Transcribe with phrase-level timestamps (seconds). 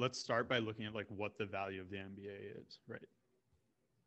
[0.00, 3.00] let's start by looking at like what the value of the MBA is, right?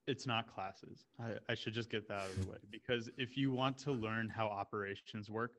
[0.07, 1.05] It's not classes.
[1.21, 3.91] I, I should just get that out of the way because if you want to
[3.91, 5.51] learn how operations work,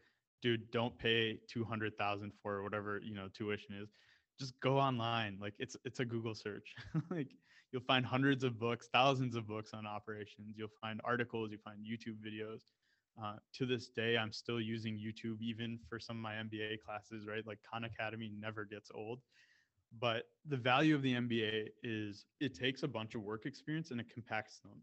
[0.43, 3.89] dude, don't pay 200,000 for whatever, you know, tuition is.
[4.39, 5.39] Just go online.
[5.41, 6.75] Like it's it's a Google search.
[7.11, 7.29] like
[7.71, 10.55] you'll find hundreds of books, thousands of books on operations.
[10.57, 12.63] You'll find articles, you find YouTube videos.
[13.23, 17.29] Uh, to this day, I'm still using YouTube even for some of my MBA classes,
[17.29, 17.47] right?
[17.47, 19.21] Like Khan Academy never gets old.
[20.01, 24.01] But the value of the MBA is it takes a bunch of work experience and
[24.01, 24.81] it compacts them.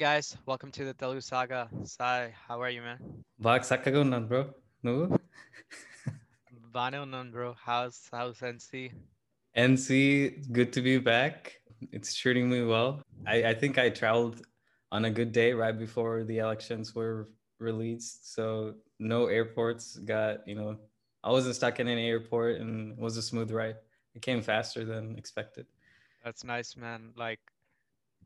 [0.00, 1.68] guys, welcome to the Telugu Saga.
[1.84, 2.98] Sai, how are you, man?
[3.46, 4.40] బాగా చక్కగా ఉన్నాను bro
[4.86, 5.04] నువ్వు
[6.76, 7.48] బానే ఉన్నాను bro.
[7.66, 8.70] How's how's NC?
[9.70, 9.88] NC
[10.56, 11.36] good to be back
[11.96, 12.90] it's treating me well
[13.34, 14.36] I, I think I traveled
[14.96, 17.16] on a good day right before the elections were
[17.68, 18.44] released so
[19.12, 20.70] no airports got you know
[21.28, 23.78] I wasn't stuck in any airport and it was a smooth ride
[24.16, 25.66] it came faster than expected
[26.26, 27.00] That's nice, man.
[27.24, 27.42] Like,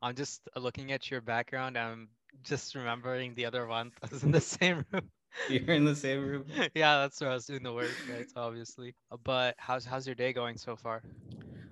[0.02, 1.76] I'm just looking at your background.
[1.76, 2.08] I'm
[2.42, 3.92] just remembering the other one.
[4.02, 5.10] I was in the same room.
[5.50, 6.44] you're in the same room
[6.74, 8.26] yeah, that's where I was doing the work, right?
[8.36, 8.94] Obviously.
[9.24, 11.02] But how's how's your day going so far?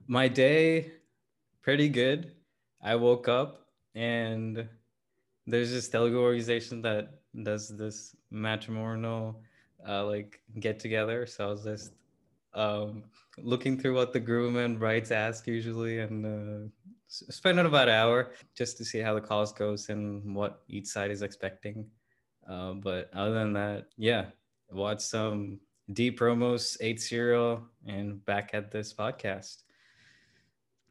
[0.06, 0.92] my day
[1.62, 2.32] pretty good
[2.82, 4.68] i woke up and
[5.46, 9.40] there's this telugu organization that does this matrimonial
[9.88, 11.92] uh, like get together so i was just
[12.54, 13.02] um,
[13.38, 16.68] looking through what the groom and brides ask usually and uh,
[17.08, 20.86] s- spending about an hour just to see how the calls goes and what each
[20.86, 21.86] side is expecting
[22.48, 24.26] uh, but other than that yeah
[24.70, 25.58] watch some
[25.92, 29.64] D promos ate cereal and back at this podcast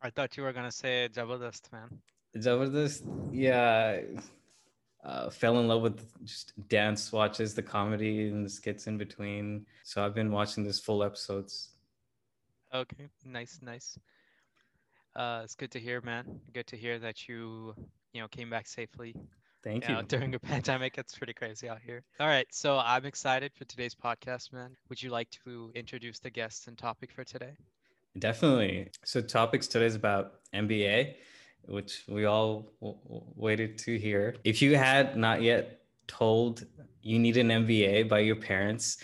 [0.04, 1.88] I thought you were gonna say Jabardast, man.
[2.36, 4.02] Zabardast, yeah,
[5.02, 9.66] uh, fell in love with just dance watches, the comedy and the skits in between.
[9.84, 11.70] So I've been watching this full episodes.
[12.74, 13.98] Okay, nice, nice.
[15.16, 16.26] Uh, it's good to hear, man.
[16.54, 17.74] Good to hear that you,
[18.14, 19.16] you know, came back safely.
[19.64, 20.04] Thank Yeah, you.
[20.08, 22.04] during a pandemic, it's pretty crazy out here.
[22.20, 24.76] All right, so I'm excited for today's podcast, man.
[24.90, 27.52] Would you like to introduce the guests and topic for today?
[28.18, 28.90] Definitely.
[29.06, 31.16] So topics today is about MBA,
[31.66, 34.36] which we all w- w- waited to hear.
[34.44, 36.66] If you had not yet told
[37.02, 38.98] you need an MBA by your parents,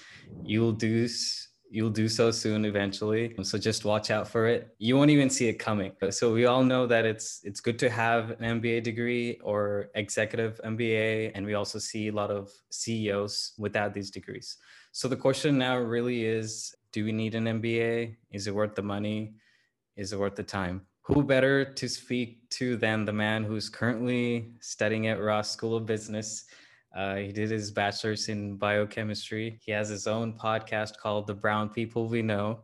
[0.44, 3.36] you'll do s- you'll do so soon eventually.
[3.44, 4.76] So just watch out for it.
[4.80, 5.92] You won't even see it coming.
[6.10, 10.60] So we all know that it's it's good to have an MBA degree or executive
[10.66, 14.58] MBA and we also see a lot of CEOs without these degrees.
[14.92, 18.16] So the question now really is do we need an MBA?
[18.32, 19.36] Is it worth the money?
[19.96, 20.88] Is it worth the time?
[21.04, 25.86] Who better to speak to than the man who's currently studying at Ross School of
[25.86, 26.46] Business?
[26.96, 29.60] Uh, he did his bachelor's in biochemistry.
[29.64, 32.64] He has his own podcast called The Brown People We Know,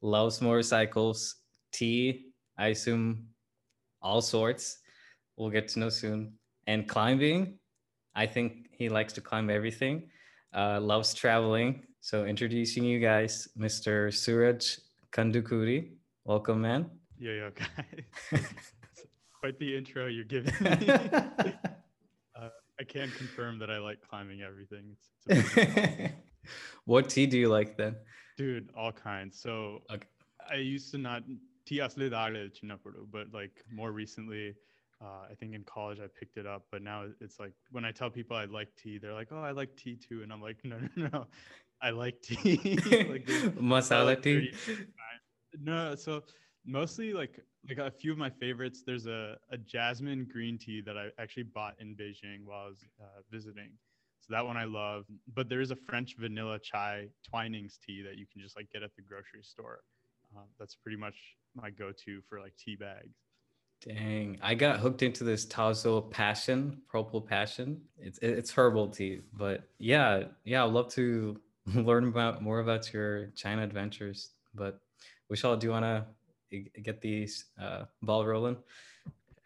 [0.00, 1.36] loves motorcycles,
[1.72, 2.26] tea,
[2.58, 3.26] I assume
[4.00, 4.78] all sorts.
[5.36, 6.32] We'll get to know soon.
[6.66, 7.58] And climbing,
[8.14, 10.08] I think he likes to climb everything,
[10.54, 11.82] uh, loves traveling.
[12.00, 14.12] So, introducing you guys, Mr.
[14.14, 14.78] Suraj
[15.12, 15.90] Kandukuri.
[16.24, 16.90] Welcome, man.
[17.18, 18.42] Yo, yo, guys.
[19.40, 21.52] Quite the intro you're giving me.
[22.78, 24.96] I can confirm that I like climbing everything.
[25.28, 26.10] It's, it's
[26.84, 27.96] what tea do you like then?
[28.36, 29.40] dude, all kinds.
[29.40, 30.06] So Okay.
[30.50, 31.22] I used to not
[31.64, 34.54] tea asli dale chinapuru, but like more recently,
[35.02, 36.66] uh, I think in college I picked it up.
[36.70, 39.50] But now it's like when I tell people I like tea, they're like, "Oh, I
[39.52, 41.26] like tea too," and I'm like, "No, no, no,
[41.82, 42.78] I like tea."
[43.10, 43.26] like,
[43.60, 44.52] Masala like tea.
[45.58, 46.22] no so
[46.66, 50.96] mostly like like a few of my favorites there's a, a jasmine green tea that
[50.96, 53.70] i actually bought in beijing while i was uh, visiting
[54.20, 55.04] so that one i love
[55.34, 58.82] but there is a french vanilla chai twinings tea that you can just like get
[58.82, 59.80] at the grocery store
[60.36, 61.14] um, that's pretty much
[61.54, 63.16] my go-to for like tea bags
[63.84, 67.82] Dang, I got hooked into this Tazo Passion, Purple Passion.
[67.98, 71.38] It's it's herbal tea, but yeah, yeah, I'd love to
[71.74, 74.30] learn about more about your China adventures.
[74.54, 74.80] But
[75.30, 76.06] Vishal, do you want to
[76.50, 78.56] get these uh, ball rolling?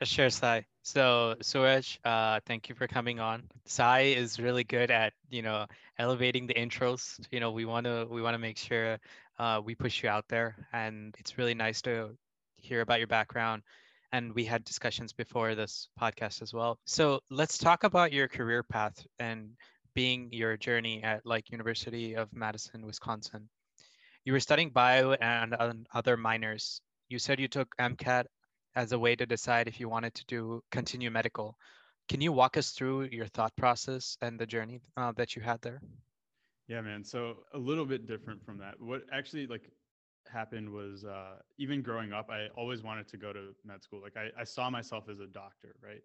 [0.03, 0.65] Sure, Sai.
[0.83, 3.45] So, Suraj, uh, thank you for coming on.
[3.67, 5.67] Sai is really good at, you know,
[5.99, 7.21] elevating the intros.
[7.31, 8.99] You know, we want to we want to make sure
[9.39, 12.17] uh, we push you out there, and it's really nice to
[12.57, 13.63] hear about your background.
[14.13, 16.79] And we had discussions before this podcast as well.
[16.85, 19.51] So let's talk about your career path and
[19.95, 23.49] being your journey at like University of Madison, Wisconsin.
[24.25, 25.55] You were studying bio and
[25.93, 26.81] other minors.
[27.11, 28.27] You said you took MCAT
[28.75, 31.59] as a way to decide if you wanted to do continue medical.
[32.09, 35.61] Can you walk us through your thought process and the journey uh, that you had
[35.63, 35.83] there?
[36.69, 37.05] Yeah, man.
[37.05, 38.81] So a little bit different from that.
[38.81, 39.71] What actually like
[40.31, 44.01] happened was uh, even growing up, I always wanted to go to med school.
[44.03, 46.03] Like I, I saw myself as a doctor, right?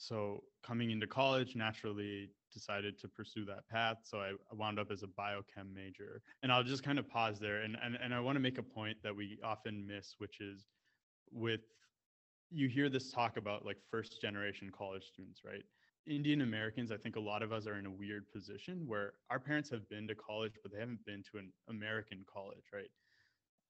[0.00, 3.98] So coming into college, naturally decided to pursue that path.
[4.02, 6.22] So I wound up as a biochem major.
[6.42, 7.60] And I'll just kind of pause there.
[7.60, 10.66] And, and, and I want to make a point that we often miss, which is
[11.30, 11.60] with
[12.50, 15.62] you hear this talk about like first generation college students, right?
[16.06, 19.38] Indian Americans, I think a lot of us are in a weird position where our
[19.38, 22.90] parents have been to college, but they haven't been to an American college, right?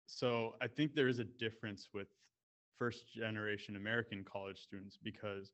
[0.06, 2.06] So I think there is a difference with
[2.78, 5.50] first generation American college students because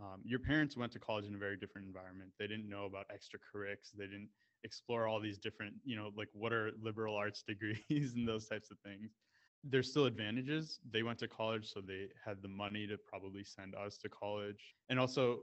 [0.00, 2.30] um, your parents went to college in a very different environment.
[2.38, 3.90] They didn't know about extracurrics.
[3.96, 4.30] They didn't
[4.64, 8.70] explore all these different, you know, like what are liberal arts degrees and those types
[8.70, 9.12] of things
[9.64, 10.78] there's still advantages.
[10.90, 14.74] They went to college, so they had the money to probably send us to college.
[14.88, 15.40] And also,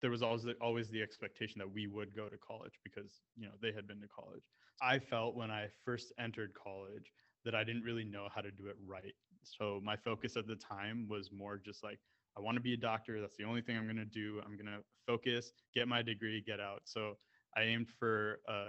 [0.00, 3.46] there was always the, always the expectation that we would go to college because you
[3.46, 4.42] know they had been to college.
[4.80, 7.10] I felt when I first entered college
[7.44, 9.14] that I didn't really know how to do it right.
[9.42, 11.98] So my focus at the time was more just like
[12.38, 13.20] I want to be a doctor.
[13.20, 14.40] That's the only thing I'm going to do.
[14.44, 16.82] I'm going to focus, get my degree, get out.
[16.84, 17.16] So
[17.56, 18.68] I aimed for a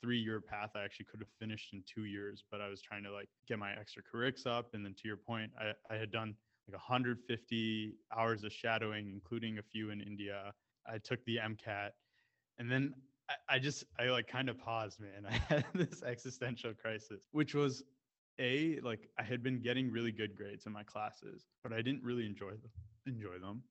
[0.00, 3.02] three year path i actually could have finished in two years but i was trying
[3.02, 6.34] to like get my extracurrics up and then to your point i, I had done
[6.68, 10.52] like 150 hours of shadowing including a few in india
[10.86, 11.90] i took the mcat
[12.58, 12.94] and then
[13.28, 17.54] I, I just i like kind of paused man i had this existential crisis which
[17.54, 17.82] was
[18.38, 22.02] a like i had been getting really good grades in my classes but i didn't
[22.02, 22.70] really enjoy them
[23.06, 23.62] enjoy them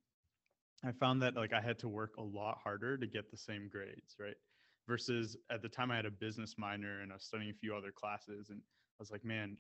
[0.83, 3.69] i found that like i had to work a lot harder to get the same
[3.71, 4.35] grades right
[4.87, 7.75] versus at the time I had a business minor and I was studying a few
[7.75, 9.57] other classes and I was like, man,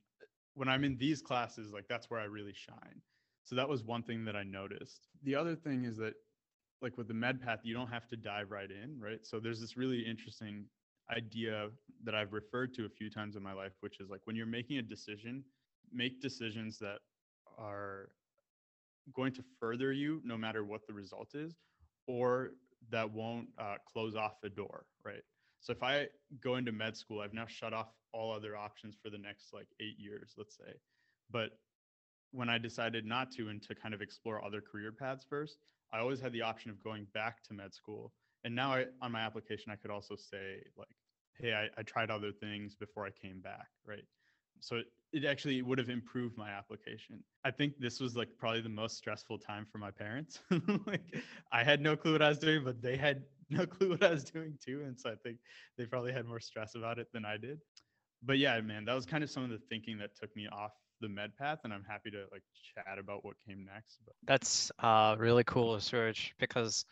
[0.53, 3.01] when I'm in these classes, like that's where I really shine.
[3.43, 5.07] So that was one thing that I noticed.
[5.23, 6.13] The other thing is that
[6.81, 9.19] like with the med path, you don't have to dive right in, right?
[9.23, 10.65] So there's this really interesting
[11.15, 11.69] idea
[12.03, 14.45] that I've referred to a few times in my life, which is like when you're
[14.45, 15.43] making a decision,
[15.91, 16.99] make decisions that
[17.57, 18.09] are
[19.13, 21.55] going to further you no matter what the result is,
[22.07, 22.51] or
[22.89, 25.23] that won't uh, close off the door, right?
[25.59, 26.07] So if I
[26.41, 29.67] go into med school, I've now shut off all other options for the next like
[29.79, 30.73] eight years, let's say.
[31.31, 31.51] But
[32.31, 35.57] when I decided not to and to kind of explore other career paths first,
[35.91, 38.13] I always had the option of going back to med school.
[38.43, 40.87] And now I, on my application, I could also say like,
[41.39, 44.05] hey, I, I tried other things before I came back, right?
[44.59, 44.85] So it,
[45.15, 47.23] it actually would have improved my application.
[47.45, 50.41] I think this was like probably the most stressful time for my parents.
[50.85, 51.15] like
[51.53, 54.11] I had no clue what I was doing, but they had no clue what I
[54.11, 54.83] was doing too.
[54.85, 55.37] And so I think
[55.77, 57.59] they probably had more stress about it than I did.
[58.23, 60.71] But yeah, man, that was kind of some of the thinking that took me off
[60.99, 62.43] the med path and I'm happy to like
[62.75, 63.99] chat about what came next.
[64.05, 64.15] But.
[64.27, 66.83] That's uh really cool, Suraj, because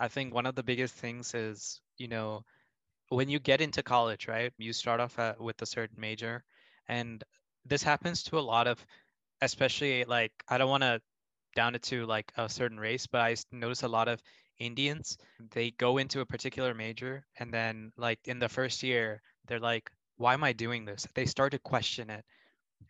[0.00, 2.42] I think one of the biggest things is, you know,
[3.10, 4.52] when you get into college, right?
[4.58, 6.42] You start off at, with a certain major
[6.88, 7.22] and
[7.66, 8.84] this happens to a lot of
[9.40, 11.00] especially like i don't want to
[11.54, 14.22] down it to like a certain race but i notice a lot of
[14.58, 15.18] indians
[15.52, 19.90] they go into a particular major and then like in the first year they're like
[20.18, 21.06] why am i doing this?
[21.14, 22.24] They start to question it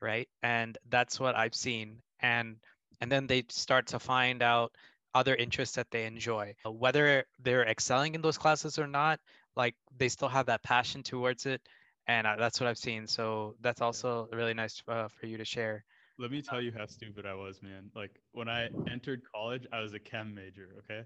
[0.01, 0.29] right?
[0.43, 2.03] And that's what i've seen.
[2.21, 2.57] And
[3.01, 4.73] and then they start to find out
[5.15, 6.55] other interests that they enjoy.
[6.65, 9.21] Whether they're excelling in those classes or not
[9.57, 11.61] like they still have that passion towards it
[12.09, 13.07] and uh, that's what I've seen.
[13.07, 15.85] So that's also really nice uh, for you to share.
[16.19, 17.91] Let me tell you how stupid I was, man.
[17.95, 20.71] Like when I entered college, I was a chem major.
[20.79, 21.05] Okay,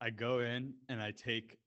[0.00, 1.58] I go in and I take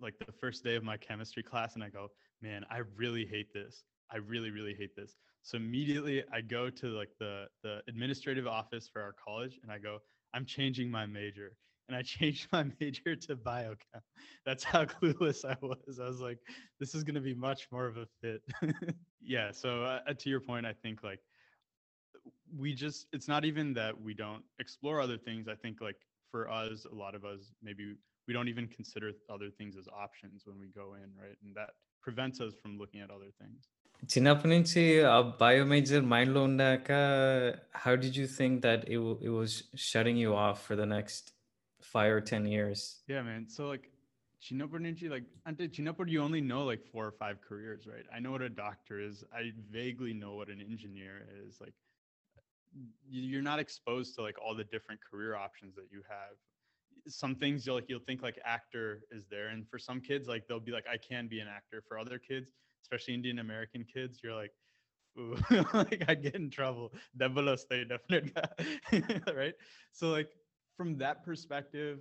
[0.00, 2.08] like the first day of my chemistry class, and I go,
[2.42, 3.84] man, I really hate this.
[4.10, 5.16] I really, really hate this.
[5.42, 9.78] So immediately I go to like the the administrative office for our college, and I
[9.78, 9.98] go,
[10.32, 11.52] I'm changing my major
[11.87, 14.01] and I changed my major to biochem.
[14.45, 15.99] That's how clueless I was.
[15.99, 16.39] I was like,
[16.79, 18.41] this is going to be much more of a fit.
[19.21, 19.51] yeah.
[19.51, 21.19] So uh, to your point, I think like
[22.55, 25.47] we just, it's not even that we don't explore other things.
[25.47, 25.99] I think like
[26.31, 27.95] for us, a lot of us, maybe
[28.27, 31.37] we don't even consider other things as options when we go in, right?
[31.43, 31.71] And that
[32.03, 33.61] prevents us from looking at other things.
[34.11, 34.81] చిన్నప్పటి నుంచి
[35.13, 36.89] ఆ bio major మైండ్లో ఉండాక
[37.83, 39.55] how did you think that it was
[39.89, 41.27] shutting you off for the next
[41.84, 43.00] five or ten years.
[43.06, 43.46] Yeah, man.
[43.48, 43.90] So like
[44.42, 48.04] Chinapur Ninchi, like ante Chinapur, you only know like four or five careers, right?
[48.14, 49.24] I know what a doctor is.
[49.32, 51.60] I vaguely know what an engineer is.
[51.60, 51.74] Like
[53.08, 56.36] you're not exposed to like all the different career options that you have
[57.06, 60.46] some things you'll like you'll think like actor is there and for some kids like
[60.48, 62.50] they'll be like i can be an actor for other kids
[62.82, 64.52] especially indian american kids you're like
[65.74, 68.32] like i'd get in trouble Double stay definite
[69.36, 69.54] right
[69.92, 70.30] so like
[70.76, 71.98] from that perspective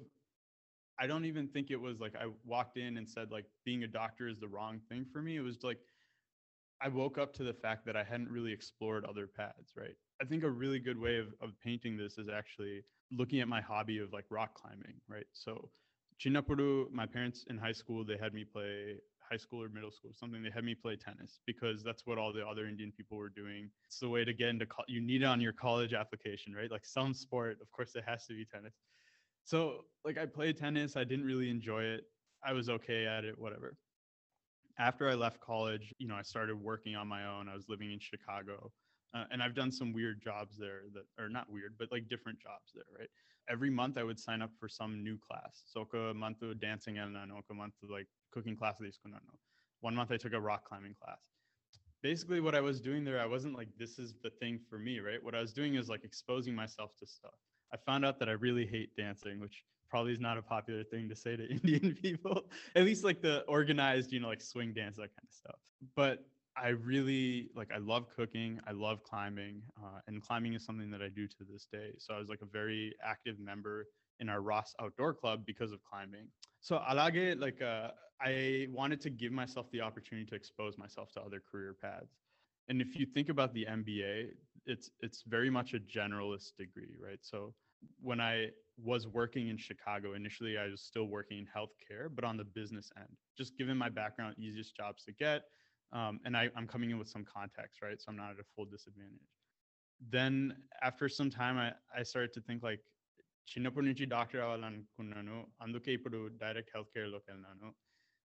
[0.99, 3.87] i don't even think it was like i walked in and said like being a
[3.87, 5.79] doctor is the wrong thing for me it was like
[6.83, 9.95] I woke up to the fact that I hadn't really explored other paths, right?
[10.21, 13.61] I think a really good way of, of painting this is actually looking at my
[13.61, 15.25] hobby of like rock climbing, right?
[15.31, 15.69] So
[16.19, 18.97] Chinnapuru, my parents in high school, they had me play
[19.29, 20.43] high school or middle school, something.
[20.43, 23.69] They had me play tennis because that's what all the other Indian people were doing.
[23.85, 26.69] It's the way to get into, co- you need it on your college application, right?
[26.69, 28.73] Like some sport, of course, it has to be tennis.
[29.43, 32.05] So like I played tennis, I didn't really enjoy it.
[32.45, 33.77] I was okay at it, whatever
[34.79, 37.47] after I left college, you know, I started working on my own.
[37.47, 38.71] I was living in Chicago.
[39.13, 42.39] Uh, and I've done some weird jobs there that are not weird, but like different
[42.39, 43.09] jobs there, right?
[43.47, 45.63] Every month I would sign up for some new class.
[45.65, 48.75] So a month of dancing and then a month of like cooking class.
[48.75, 49.37] At least Kunarno.
[49.81, 51.19] One month I took a rock climbing class.
[52.01, 54.99] Basically, what I was doing there, I wasn't like, this is the thing for me,
[54.99, 55.23] right?
[55.23, 57.31] What I was doing is like exposing myself to stuff.
[57.73, 61.07] I found out that I really hate dancing, which probably is not a popular thing
[61.09, 64.97] to say to Indian people, at least like the organized, you know, like swing dance,
[64.97, 65.59] that kind of stuff.
[65.95, 66.25] But
[66.55, 71.01] I really like, I love cooking, I love climbing, uh, and climbing is something that
[71.01, 71.91] I do to this day.
[71.97, 73.87] So I was like a very active member
[74.19, 76.27] in our Ross Outdoor Club because of climbing.
[76.61, 77.89] So alage, like, uh,
[78.22, 82.16] I wanted to give myself the opportunity to expose myself to other career paths.
[82.68, 84.30] And if you think about the MBA,
[84.66, 87.18] it's it's very much a generalist degree, right?
[87.22, 87.54] So
[88.00, 92.36] when I was working in Chicago, initially I was still working in healthcare, but on
[92.36, 93.08] the business end.
[93.36, 95.44] Just given my background, easiest jobs to get.
[95.92, 97.98] Um, and I, I'm coming in with some context, right?
[98.00, 99.32] So I'm not at a full disadvantage.
[100.10, 102.80] Then after some time, I, I started to think like,
[103.50, 107.68] చిన్నప్పటి నుంచి doctor అవ్వాలనుకున్నాను అందుకే ఇప్పుడు direct health కేర్లోకి వెళ్ళినాను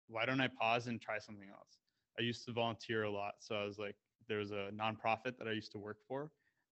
[0.09, 1.77] why don't I pause and try something else?
[2.17, 3.35] I used to volunteer a lot.
[3.39, 3.95] So I was like,
[4.27, 6.31] there was a nonprofit that I used to work for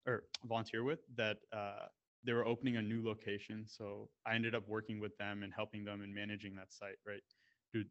[0.08, 1.88] or volunteer with that uh,
[2.24, 3.66] they were opening a new location.
[3.68, 7.22] So I ended up working with them and helping them and managing that site, right?
[7.74, 7.88] Dude,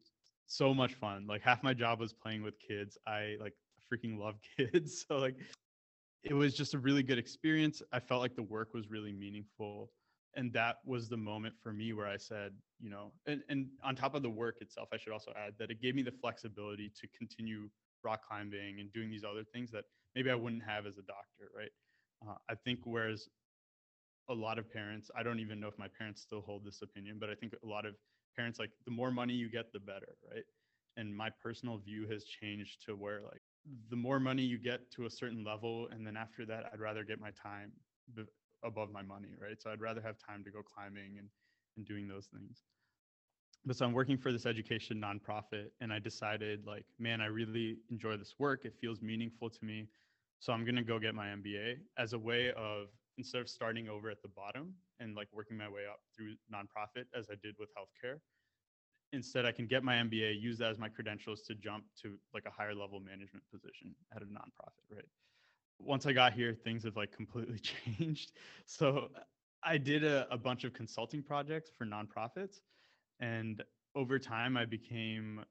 [0.46, 1.26] so much fun.
[1.26, 2.98] Like half my job was playing with kids.
[3.06, 3.54] I like
[3.92, 5.04] freaking love kids.
[5.08, 5.36] So like
[6.22, 7.82] it was just a really good experience.
[7.92, 9.90] I felt like the work was really meaningful.
[10.36, 13.94] And that was the moment for me where I said, you know, and, and on
[13.94, 16.90] top of the work itself, I should also add that it gave me the flexibility
[17.00, 17.68] to continue
[18.02, 21.50] rock climbing and doing these other things that maybe I wouldn't have as a doctor,
[21.56, 21.70] right?
[22.26, 23.28] Uh, I think whereas
[24.28, 27.18] a lot of parents i don't even know if my parents still hold this opinion
[27.20, 27.94] but i think a lot of
[28.36, 30.44] parents like the more money you get the better right
[30.96, 33.42] and my personal view has changed to where like
[33.90, 37.04] the more money you get to a certain level and then after that i'd rather
[37.04, 37.72] get my time
[38.64, 39.60] above my money right?
[39.60, 41.28] So i'd rather have time to go climbing and
[41.76, 42.62] and doing those things.
[43.64, 47.78] But so i'm working for this education nonprofit and i decided like man i really
[47.90, 48.64] enjoy this work.
[48.64, 49.88] It feels meaningful to me.
[50.38, 53.88] So i'm going to go get my mba as a way of instead of starting
[53.88, 57.54] over at the bottom and like working my way up through nonprofit as I did
[57.58, 58.18] with healthcare,
[59.12, 62.44] instead I can get my MBA, use that as my credentials to jump to like
[62.46, 65.04] a higher level management position at a nonprofit, right?
[65.78, 67.58] Once I got here, things have like completely
[67.98, 68.32] changed.
[68.66, 69.08] So
[69.62, 72.60] I did a, a bunch of consulting projects for nonprofits.
[73.20, 73.62] And
[73.94, 75.44] over time, I became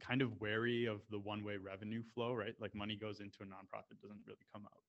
[0.00, 2.54] kind of wary of the one way revenue flow, right?
[2.60, 4.80] Like money goes into a nonprofit, doesn't really come out.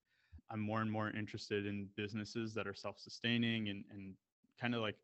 [0.51, 4.13] I'm more and more interested in businesses that are self-sustaining and and
[4.59, 4.95] kind of like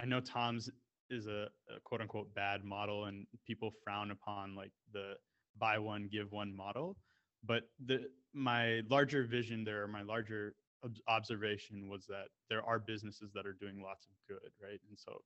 [0.00, 0.70] I know TOMS
[1.10, 5.14] is a, a, quote unquote bad model and people frown upon like the
[5.58, 6.96] buy one give one model
[7.44, 10.54] but the my larger vision there my larger
[10.84, 14.98] ob- observation was that there are businesses that are doing lots of good right and
[14.98, 15.20] so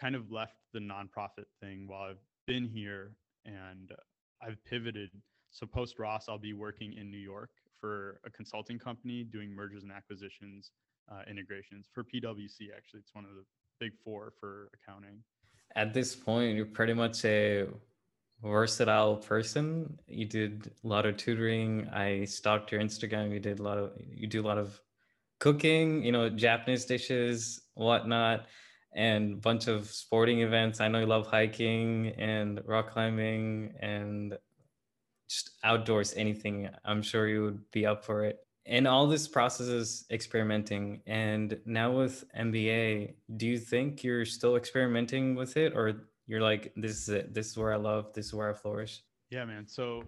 [0.00, 3.12] kind of left the nonprofit thing while I've been here
[3.44, 3.92] and
[4.42, 5.10] I've pivoted
[5.50, 9.82] so post Ross I'll be working in New York for a consulting company doing mergers
[9.82, 10.70] and acquisitions
[11.10, 12.68] uh, integrations for PwC.
[12.76, 13.44] Actually, it's one of the
[13.80, 15.22] big four for accounting.
[15.74, 17.66] At this point, you're pretty much a
[18.42, 19.98] versatile person.
[20.06, 21.88] You did a lot of tutoring.
[21.88, 23.32] I stalked your Instagram.
[23.32, 24.80] You did a lot of you do a lot of
[25.40, 26.02] cooking.
[26.02, 28.46] You know, Japanese dishes, whatnot,
[28.94, 30.80] and a bunch of sporting events.
[30.80, 34.36] I know you love hiking and rock climbing and
[35.28, 38.38] just outdoors, anything, I'm sure you would be up for it.
[38.64, 41.00] And all this process is experimenting.
[41.06, 46.72] And now with MBA, do you think you're still experimenting with it or you're like,
[46.76, 49.02] this is it, this is where I love, this is where I flourish?
[49.30, 49.66] Yeah, man.
[49.66, 50.02] So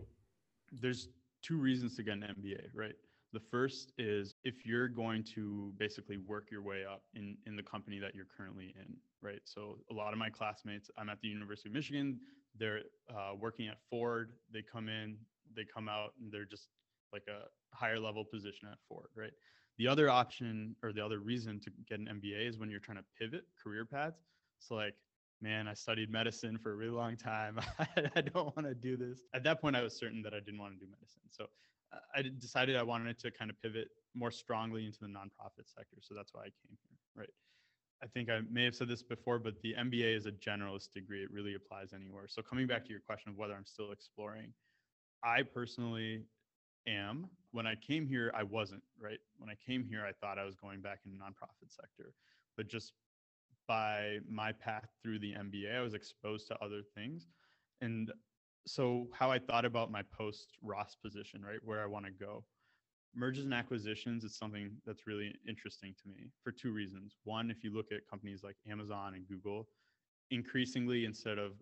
[0.73, 1.09] there's
[1.43, 2.95] two reasons to get an MBA, right?
[3.33, 7.63] The first is if you're going to basically work your way up in, in the
[7.63, 9.41] company that you're currently in, right?
[9.45, 12.19] So a lot of my classmates, I'm at the University of Michigan,
[12.59, 15.17] they're uh, working at Ford, they come in,
[15.55, 16.69] they come out, and they're just
[17.13, 17.47] like a
[17.77, 19.33] higher level position at Ford, right?
[19.79, 22.99] The other option or the other reason to get an MBA is when you're trying
[22.99, 24.21] to pivot career paths.
[24.59, 24.95] So like,
[25.41, 27.61] man, I studied medicine for a really long time.
[28.17, 29.21] I don't want to do this.
[29.35, 31.23] At that point, I was certain that I didn't want to do medicine.
[31.31, 31.47] So
[31.93, 35.99] uh, I decided I wanted to kind of pivot more strongly into the nonprofit sector.
[36.01, 37.31] So that's why I came here, right?
[38.03, 41.23] I think I may have said this before, but the MBA is a generalist degree.
[41.23, 42.27] It really applies anywhere.
[42.29, 44.53] So coming back to your question of whether I'm still exploring,
[45.25, 46.23] I personally
[46.87, 47.27] am.
[47.51, 49.19] When I came here, I wasn't, right?
[49.39, 52.13] When I came here, I thought I was going back in the nonprofit sector.
[52.57, 52.93] But just
[53.69, 57.29] by my path through the MBA, I was exposed to other things.
[57.81, 58.11] And
[58.67, 61.61] so how I thought about my post Ross position, right?
[61.63, 62.45] Where I want to go.
[63.15, 67.17] Mergers and acquisitions is something that's really interesting to me for two reasons.
[67.25, 69.69] One, if you look at companies like Amazon and Google,
[70.31, 71.53] increasingly instead of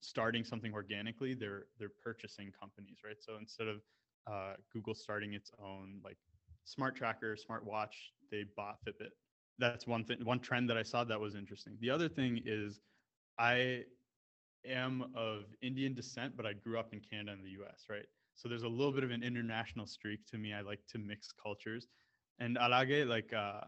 [0.00, 3.16] starting something organically, they're they're purchasing companies, right?
[3.18, 3.80] So instead of
[4.26, 6.16] uh, Google starting its own like
[6.64, 8.12] smart tracker, smart watch.
[8.30, 9.10] They bought Fitbit.
[9.58, 11.76] That's one thing, one trend that I saw that was interesting.
[11.80, 12.80] The other thing is
[13.38, 13.84] I
[14.66, 18.06] am of Indian descent, but I grew up in Canada and the US, right?
[18.34, 20.52] So there's a little bit of an international streak to me.
[20.52, 21.86] I like to mix cultures.
[22.40, 23.60] And Alage, like uh,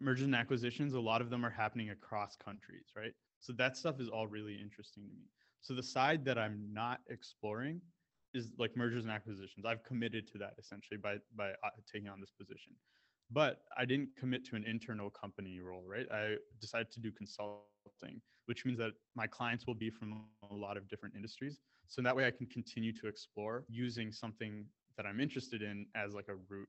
[0.00, 3.12] mergers and acquisitions, a lot of them are happening across countries, right?
[3.40, 5.26] So that stuff is all really interesting to me.
[5.60, 7.80] So the side that I'm not exploring
[8.34, 9.66] is like mergers and acquisitions.
[9.66, 12.74] I've committed to that essentially by by uh, taking on this position.
[13.30, 16.06] But I didn't commit to an internal company role, right?
[16.10, 20.76] I decided to do consulting, which means that my clients will be from a lot
[20.76, 21.58] of different industries.
[21.88, 24.64] So that way I can continue to explore using something
[24.96, 26.68] that I'm interested in as like a route.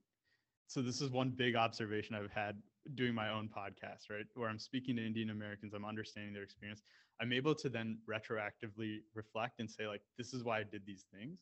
[0.66, 2.56] So this is one big observation I've had
[2.94, 4.26] doing my own podcast, right?
[4.34, 6.82] Where I'm speaking to Indian Americans, I'm understanding their experience.
[7.20, 11.04] I'm able to then retroactively reflect and say, like, this is why I did these
[11.12, 11.40] things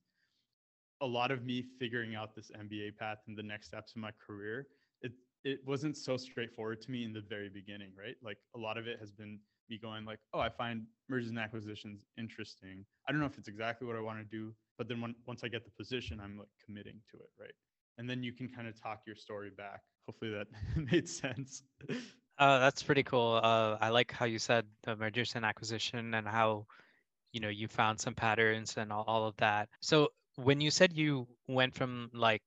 [1.00, 4.10] a lot of me figuring out this MBA path and the next steps in my
[4.24, 4.66] career,
[5.44, 8.16] it wasn't so straightforward to me in the very beginning, right?
[8.22, 9.38] Like a lot of it has been
[9.70, 12.84] me going like, oh, I find mergers and acquisitions interesting.
[13.08, 15.42] I don't know if it's exactly what I want to do, but then when, once
[15.44, 17.52] I get the position, I'm like committing to it, right?
[17.98, 19.80] And then you can kind of talk your story back.
[20.06, 20.46] Hopefully that
[20.92, 21.62] made sense.
[22.38, 23.40] Uh, that's pretty cool.
[23.42, 26.66] Uh, I like how you said the mergers and acquisition and how
[27.32, 29.68] you know you found some patterns and all, all of that.
[29.80, 32.42] So when you said you went from like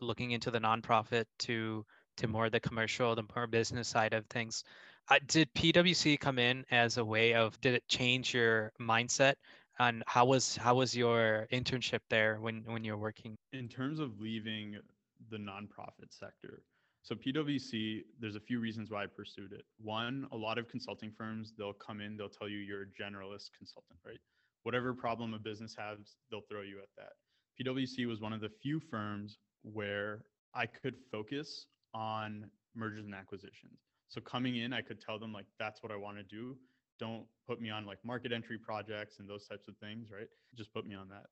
[0.00, 1.84] looking into the nonprofit to
[2.18, 4.64] to more the commercial, the more business side of things,
[5.10, 9.34] uh, did PwC come in as a way of did it change your mindset?
[9.78, 13.36] And how was how was your internship there when when you're working?
[13.52, 14.76] In terms of leaving
[15.30, 16.62] the nonprofit sector,
[17.02, 19.64] so PwC, there's a few reasons why I pursued it.
[19.80, 23.50] One, a lot of consulting firms, they'll come in, they'll tell you you're a generalist
[23.56, 24.20] consultant, right?
[24.68, 27.12] whatever problem a business has, they'll throw you at that.
[27.58, 31.66] PwC was one of the few firms where I could focus
[31.98, 33.80] on mergers and acquisitions.
[34.08, 36.56] So coming in, I could tell them like that's what I want to do.
[37.00, 40.28] Don't put me on like market entry projects and those types of things, right?
[40.56, 41.26] Just put me on that.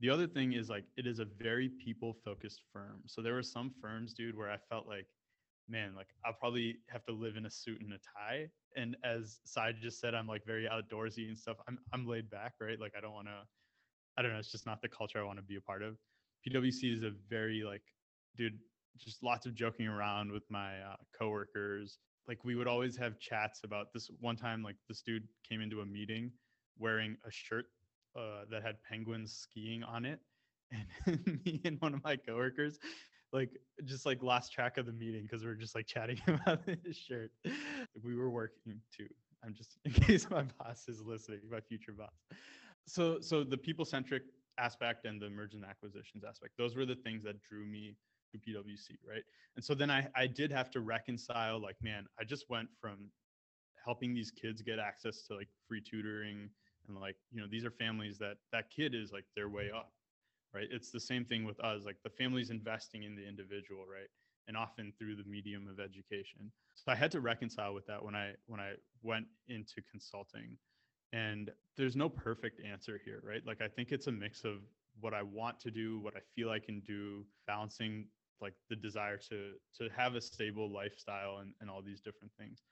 [0.00, 3.00] The other thing is like it is a very people focused firm.
[3.06, 5.06] So there were some firms, dude, where I felt like
[5.68, 8.48] man, like I'll probably have to live in a suit and a tie.
[8.76, 11.56] And as Sai just said, I'm like very outdoorsy and stuff.
[11.66, 12.78] I'm I'm laid back, right?
[12.78, 13.42] Like I don't want to.
[14.18, 14.38] I don't know.
[14.38, 15.96] It's just not the culture I want to be a part of.
[16.46, 17.82] PwC is a very like,
[18.36, 18.58] dude,
[18.98, 21.98] just lots of joking around with my uh, coworkers.
[22.28, 24.10] Like we would always have chats about this.
[24.20, 26.30] One time, like this dude came into a meeting
[26.78, 27.66] wearing a shirt
[28.16, 30.20] uh, that had penguins skiing on it,
[31.06, 32.78] and me and one of my coworkers
[33.32, 33.50] like
[33.84, 36.96] just like lost track of the meeting because we are just like chatting about his
[36.96, 37.32] shirt.
[38.02, 39.08] We were working too.
[39.44, 42.12] I'm just in case my boss is listening, my future boss.
[42.86, 44.22] So so the people centric
[44.58, 47.96] aspect and the mergers and acquisitions aspect, those were the things that drew me
[48.38, 49.22] PwC, right?
[49.56, 53.10] And so then I I did have to reconcile like, man, I just went from
[53.84, 56.48] helping these kids get access to like free tutoring
[56.88, 59.92] and like, you know, these are families that that kid is like their way up
[60.54, 60.68] right?
[60.70, 61.84] It's the same thing with us.
[61.84, 64.08] Like the family's investing in the individual, right?
[64.48, 66.50] And often through the medium of education.
[66.74, 70.56] So I had to reconcile with that when I when I went into consulting.
[71.12, 73.42] And there's no perfect answer here, right?
[73.46, 74.56] Like I think it's a mix of
[75.00, 78.06] what I want to do, what I feel I can do, balancing
[78.42, 82.62] like the desire to to have a stable lifestyle and, and all these different things.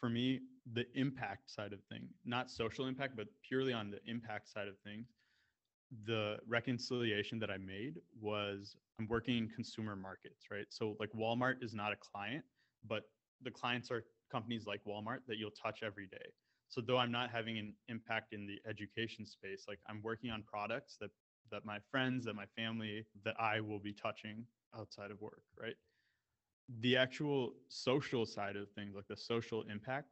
[0.00, 0.40] For me,
[0.72, 4.74] the impact side of thing, not social impact, but purely on the impact side of
[4.84, 5.08] things,
[6.06, 10.66] the reconciliation that I made was I'm working in consumer markets, right?
[10.70, 12.44] So like Walmart is not a client,
[12.86, 13.04] but
[13.42, 16.32] the clients are companies like Walmart that you'll touch every day.
[16.68, 20.42] So though I'm not having an impact in the education space, like I'm working on
[20.42, 21.10] products that
[21.50, 24.44] that my friends, that my family, that I will be touching
[24.76, 25.76] outside of work, right?
[26.80, 30.08] The actual social side of things, like the social impact,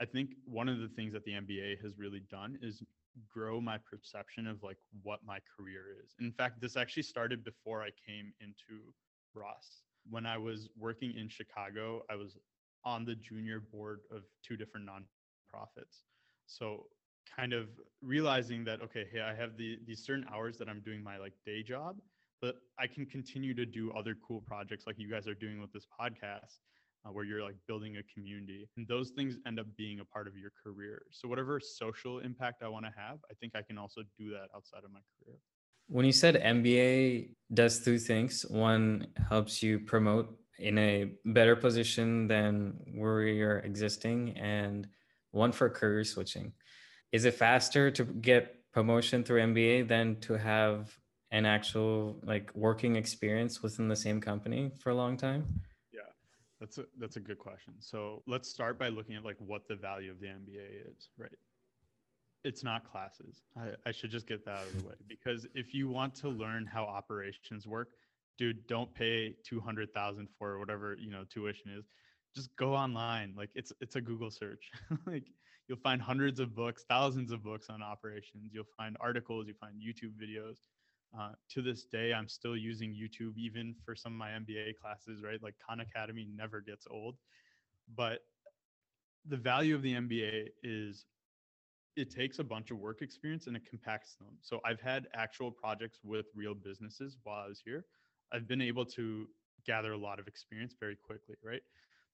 [0.00, 2.82] I think one of the things that the MBA has really done is
[3.28, 6.14] grow my perception of like what my career is.
[6.20, 8.82] In fact, this actually started before I came into
[9.34, 9.82] Ross.
[10.08, 12.38] When I was working in Chicago, I was
[12.84, 16.04] on the junior board of two different nonprofits.
[16.46, 16.86] So
[17.36, 17.68] kind of
[18.02, 21.34] realizing that okay, hey, I have the these certain hours that I'm doing my like
[21.44, 21.96] day job,
[22.40, 25.72] but I can continue to do other cool projects like you guys are doing with
[25.72, 26.60] this podcast
[27.04, 30.26] uh, where you're like building a community and those things end up being a part
[30.26, 31.02] of your career.
[31.10, 34.48] So whatever social impact i want to have i think i can also do that
[34.54, 35.38] outside of my career.
[35.88, 42.28] When you said mba does two things one helps you promote in a better position
[42.28, 44.86] than where you're existing and
[45.30, 46.52] one for career switching.
[47.12, 50.99] Is it faster to get promotion through mba than to have
[51.32, 55.44] an actual like working experience within the same company for a long time
[55.92, 56.00] Yeah,
[56.60, 57.74] that's a that's a good question.
[57.80, 61.30] So let's start by looking at like what the value of the MBA is, right?
[62.42, 63.42] It's not classes.
[63.56, 66.28] I, I should just get that out of the way because if you want to
[66.28, 67.88] learn how operations work,
[68.38, 71.84] dude, don't pay two hundred thousand for whatever you know tuition is.
[72.34, 73.34] Just go online.
[73.36, 74.70] Like it's it's a Google search.
[75.06, 75.24] like
[75.68, 78.50] you'll find hundreds of books, thousands of books on operations.
[78.52, 79.46] You'll find articles.
[79.46, 80.56] You find YouTube videos.
[81.18, 85.22] Uh, to this day, I'm still using YouTube even for some of my MBA classes,
[85.22, 85.42] right?
[85.42, 87.16] Like Khan Academy never gets old.
[87.96, 88.20] But
[89.26, 91.06] the value of the MBA is
[91.96, 94.36] it takes a bunch of work experience and it compacts them.
[94.40, 97.84] So I've had actual projects with real businesses while I was here.
[98.32, 99.26] I've been able to
[99.66, 101.60] gather a lot of experience very quickly, right?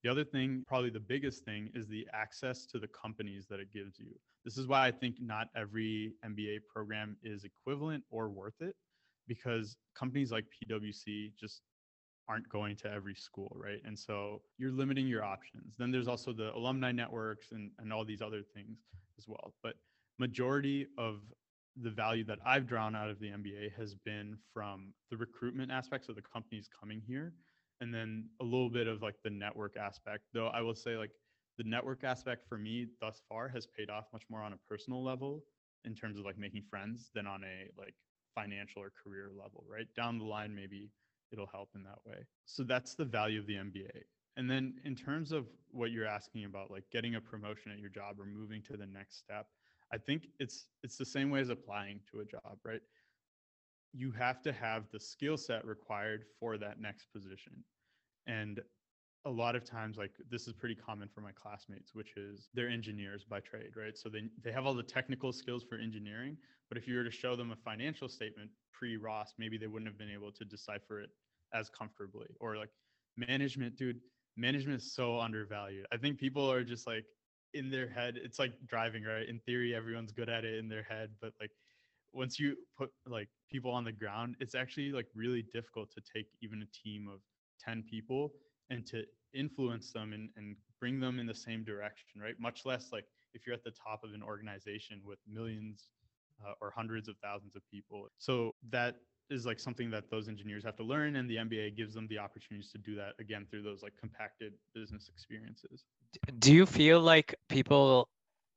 [0.02, 3.72] The other thing, probably the biggest thing, is the access to the companies that it
[3.72, 4.14] gives you.
[4.44, 8.74] This is why I think not every MBA program is equivalent or worth it
[9.26, 11.62] because companies like PwC just
[12.28, 13.80] aren't going to every school, right?
[13.84, 15.74] And so you're limiting your options.
[15.78, 18.78] Then there's also the alumni networks and, and all these other things
[19.18, 19.54] as well.
[19.62, 19.74] But
[20.18, 21.20] majority of
[21.82, 26.08] the value that I've drawn out of the MBA has been from the recruitment aspects
[26.08, 27.34] of the companies coming here
[27.80, 30.24] and then a little bit of like the network aspect.
[30.32, 31.10] Though I will say like
[31.58, 35.04] the network aspect for me thus far has paid off much more on a personal
[35.04, 35.44] level
[35.84, 37.94] in terms of like making friends than on a like
[38.36, 39.86] financial or career level, right?
[39.96, 40.90] Down the line, maybe
[41.32, 42.18] it'll help in that way.
[42.44, 44.02] So that's the value of the MBA.
[44.36, 47.88] And then in terms of what you're asking about, like getting a promotion at your
[47.88, 49.46] job or moving to the next step,
[49.92, 52.82] I think it's it's the same way as applying to a job, right?
[53.92, 57.64] You have to have the skill set required for that next position.
[58.26, 58.60] And
[59.26, 62.68] a lot of times like this is pretty common for my classmates which is they're
[62.68, 63.98] engineers by trade right?
[63.98, 66.36] So they, they have all the technical skills for engineering
[66.68, 69.88] but if you were to show them a financial statement pre ross maybe they wouldn't
[69.88, 71.10] have been able to decipher it
[71.52, 72.28] as comfortably.
[72.40, 72.70] Or like
[73.16, 74.00] management dude
[74.36, 75.86] management is so undervalued.
[75.92, 77.04] I think people are just like
[77.52, 79.28] in their head it's like driving right?
[79.28, 81.50] In theory everyone's good at it in their head but like
[82.12, 86.26] once you put like people on the ground it's actually like really difficult to take
[86.42, 87.20] even a team of
[87.58, 88.32] 10 people
[88.70, 92.34] and to influence them and, and bring them in the same direction, right?
[92.38, 95.88] Much less like if you're at the top of an organization with millions
[96.44, 98.08] uh, or hundreds of thousands of people.
[98.18, 98.96] So that
[99.28, 102.18] is like something that those engineers have to learn and the MBA gives them the
[102.18, 105.84] opportunities to do that again through those like compacted business experiences.
[106.38, 108.08] Do you feel like people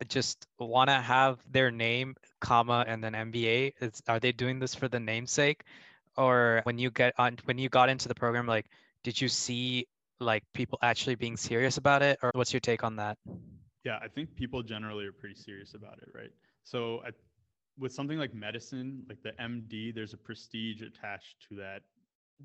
[0.08, 4.74] just want to have their name comma and then MBA is are they doing this
[4.74, 5.64] for the namesake
[6.16, 8.68] or when you get on when you got into the program like
[9.04, 9.88] did you see
[10.20, 13.18] like people actually being serious about it or what's your take on that?
[13.86, 16.32] Yeah i think people generally are pretty serious about it right?
[16.64, 17.12] So I,
[17.78, 21.84] with something like medicine like the md there's a prestige attached to that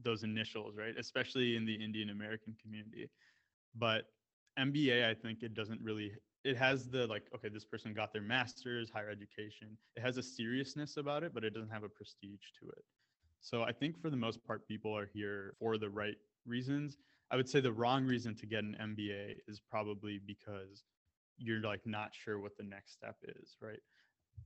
[0.03, 0.95] those initials right?
[0.99, 3.09] Especially in the indian american community.
[3.77, 4.05] But
[4.59, 6.13] mba i think it doesn't really
[6.45, 9.77] it has the like okay this person got their master's higher education.
[9.97, 12.85] It has a seriousness about it but it doesn't have a prestige to it.
[13.41, 16.99] So i think for the most part people are here for the right reasons
[17.31, 20.85] I would say the wrong reason to get an MBA is probably because
[21.39, 23.81] you're like not sure what the next step is, right?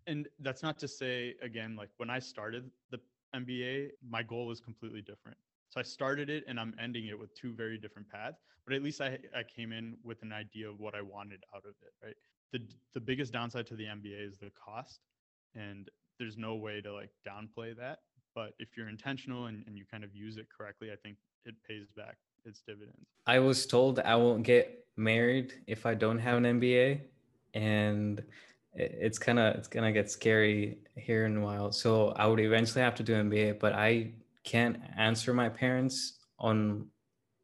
[0.07, 3.01] And that's not to say again, like when I started the
[3.35, 5.37] MBA, my goal was completely different.
[5.71, 8.83] So I started it and I'm ending it with two very different paths, but at
[8.83, 11.93] least I, I came in with an idea of what I wanted out of it,
[12.03, 12.17] right?
[12.53, 12.61] The,
[12.95, 15.01] the biggest downside to the MBA is the cost.
[15.55, 17.99] And there's no way to like downplay that.
[18.35, 21.55] But if you're intentional and, and you kind of use it correctly, I think it
[21.67, 23.07] pays back its dividends.
[23.27, 27.01] I was told I won't get married if I don't have an MBA,
[27.55, 28.22] and
[28.74, 31.72] it's kind of it's gonna get scary here in a while.
[31.72, 34.12] So I would eventually have to do MBA, but I
[34.44, 36.87] can't answer my parents on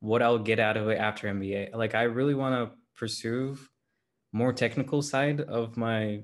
[0.00, 1.74] what I'll get out of it after MBA.
[1.74, 3.58] Like I really want to pursue
[4.32, 6.22] more technical side of my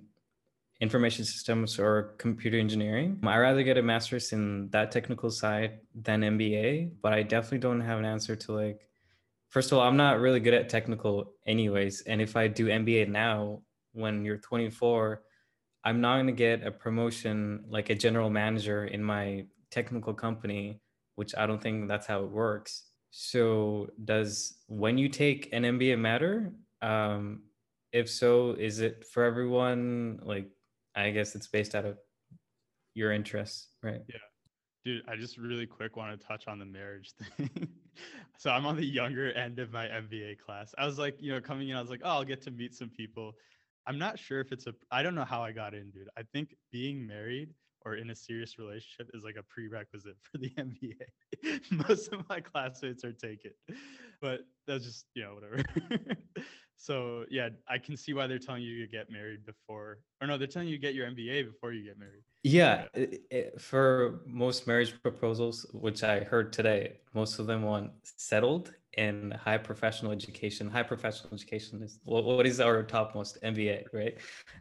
[0.81, 3.21] information systems or computer engineering.
[3.23, 7.81] I rather get a master's in that technical side than MBA, but I definitely don't
[7.81, 8.81] have an answer to like
[9.51, 13.09] first of all, I'm not really good at technical anyways, and if I do MBA
[13.09, 13.61] now
[13.93, 15.23] when you're 24,
[15.85, 20.81] I'm not going to get a promotion like a general manager in my technical company,
[21.17, 22.85] which I don't think that's how it works.
[23.11, 26.53] So, does when you take an MBA matter?
[26.81, 27.43] Um,
[27.93, 30.21] if so, is it for everyone?
[30.23, 30.49] Like,
[30.95, 31.99] I guess it's based out of
[32.95, 34.03] your interests, right?
[34.09, 34.17] Yeah.
[34.85, 37.69] Dude, I just really quick want to touch on the marriage thing.
[38.39, 40.75] so I'm on the younger end of my MBA class.
[40.79, 42.75] I was like, you know, coming in, I was like, oh, I'll get to meet
[42.75, 43.33] some people.
[43.87, 46.09] I'm not sure if it's a I don't know how I got in, dude.
[46.17, 47.51] I think being married
[47.85, 51.61] or in a serious relationship is like a prerequisite for the MBA.
[51.89, 53.53] Most of my classmates are taken.
[54.21, 55.63] But that's just, you know, whatever.
[56.81, 60.37] So yeah, I can see why they're telling you to get married before or no,
[60.37, 62.23] they're telling you to get your MBA before you get married.
[62.43, 67.93] Yeah, it, it, for most marriage proposals, which I heard today, most of them want
[68.03, 70.69] settled and high professional education.
[70.69, 74.17] High professional education is what, what is our topmost MBA, right?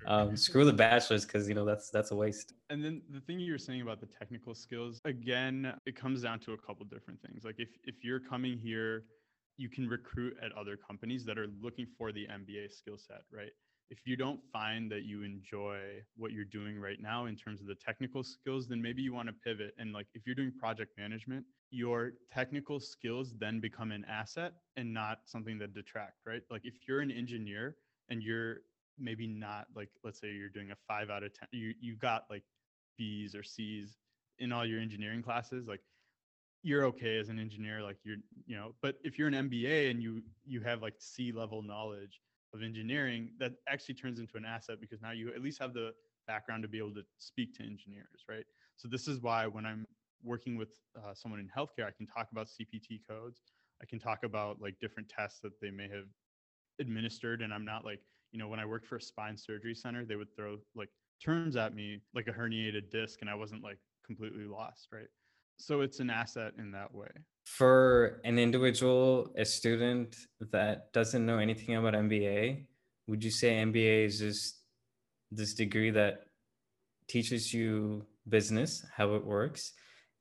[0.08, 2.54] Um, screw the bachelor's because you know that's that's a waste.
[2.70, 6.40] And then the thing you were saying about the technical skills, again, it comes down
[6.42, 7.44] to a couple different things.
[7.44, 9.04] Like if if you're coming here,
[9.60, 13.52] you can recruit at other companies that are looking for the MBA skill set, right?
[13.90, 15.80] if you don't find that you enjoy
[16.16, 19.28] what you're doing right now in terms of the technical skills, then maybe you want
[19.28, 19.74] to pivot.
[19.80, 24.94] And like if you're doing project management, your technical skills then become an asset and
[24.94, 26.42] not something that detract, right?
[26.52, 27.78] Like if you're an engineer
[28.10, 28.58] and you're
[29.00, 32.26] maybe not like let's say you're doing a five out of ten, you you got
[32.30, 32.44] like
[32.98, 33.98] B's or C's
[34.38, 35.82] in all your engineering classes, like
[36.62, 40.02] you're okay as an engineer, like you're, you know, but if you're an MBA and
[40.02, 42.22] you you have like C level knowledge
[42.54, 45.92] of engineering that actually turns into an asset because now you at least have the
[46.28, 48.46] background to be able to speak to engineers right?
[48.76, 49.86] So this is why when i'm
[50.24, 53.42] working with uh, someone in healthcare i can talk about cpt codes.
[53.82, 56.06] I can talk about like different tests that they may have
[56.80, 60.06] administered and i'm not like you know when i worked for a spine surgery center
[60.06, 60.90] they would throw like
[61.24, 65.08] terms at me like a herniated disc and i wasn't like completely lost right
[65.60, 67.10] so it's an asset in that way
[67.50, 70.16] for an individual, a student
[70.52, 72.66] that doesn't know anything about MBA,
[73.08, 74.60] would you say MBA is just
[75.32, 76.26] this degree that
[77.08, 79.74] teaches you business, how it works?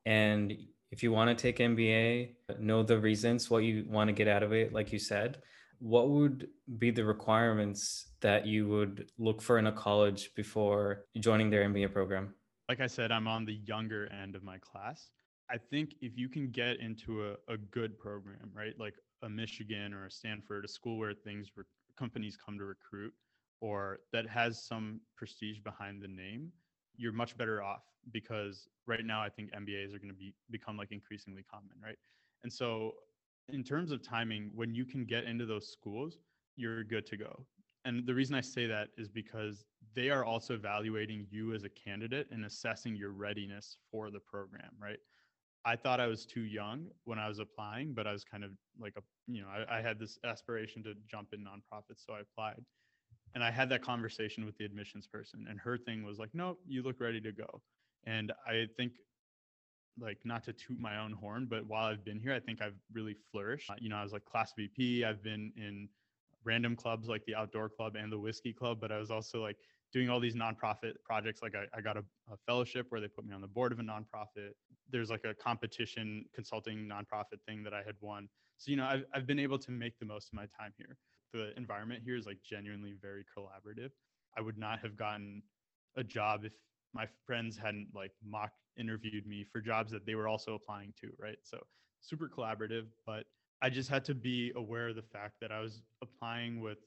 [0.07, 0.55] And
[0.91, 4.43] if you want to take MBA, know the reasons, what you want to get out
[4.43, 5.43] of it, like you said,
[5.81, 6.49] what would
[6.79, 11.93] be the requirements that you would look for in a college before joining their MBA
[11.93, 12.35] program?
[12.71, 15.11] Like I said, I'm on the younger end of my class.
[15.51, 19.95] I think if you can get into a, a good program, right, like a Michigan
[19.95, 21.65] or a Stanford, a school where things re-
[21.99, 23.13] companies come to recruit,
[23.61, 26.53] or that has some prestige behind the name,
[26.97, 27.83] you're much better off
[28.13, 31.99] because right now I think MBAs are going to be become like increasingly common, right?
[32.43, 32.93] And so
[33.49, 36.19] in terms of timing, when you can get into those schools,
[36.57, 37.47] you're good to go.
[37.85, 41.69] And the reason I say that is because they are also evaluating you as a
[41.71, 44.99] candidate and assessing your readiness for the program, right?
[45.69, 48.53] I thought I was too young when I was applying, but I was kind of
[48.81, 52.21] like a, you know, I, I, had this aspiration to jump in nonprofits, so I
[52.21, 52.65] applied.
[53.35, 56.57] And I had that conversation with the admissions person, and her thing was like, "No,
[56.67, 57.61] you look ready to go."
[58.05, 58.93] And I think,
[60.01, 62.81] like, not to toot my own horn, but while I've been here, I think I've
[62.91, 63.69] really flourished.
[63.71, 65.05] Uh, you know, I was like class VP.
[65.05, 65.91] I've been in
[66.45, 69.59] random clubs like the outdoor club and the whiskey club, but I was also like
[69.93, 71.41] doing all these nonprofit projects.
[71.43, 73.79] Like I, I got a, a, fellowship where they put me on the board of
[73.79, 74.51] a nonprofit.
[74.91, 78.29] There's like a competition consulting nonprofit thing that I had won.
[78.59, 80.97] So, you know, I've, I've been able to make the most of my time here.
[81.33, 83.91] The environment here is like genuinely very collaborative.
[84.37, 85.43] I would not have gotten
[85.97, 86.53] a job if
[86.95, 91.09] my friends hadn't like mock interviewed me for jobs that they were also applying to,
[91.19, 91.39] right?
[91.43, 91.59] So
[92.01, 93.25] super collaborative, but
[93.61, 96.79] I just had to be aware of the fact that I was applying with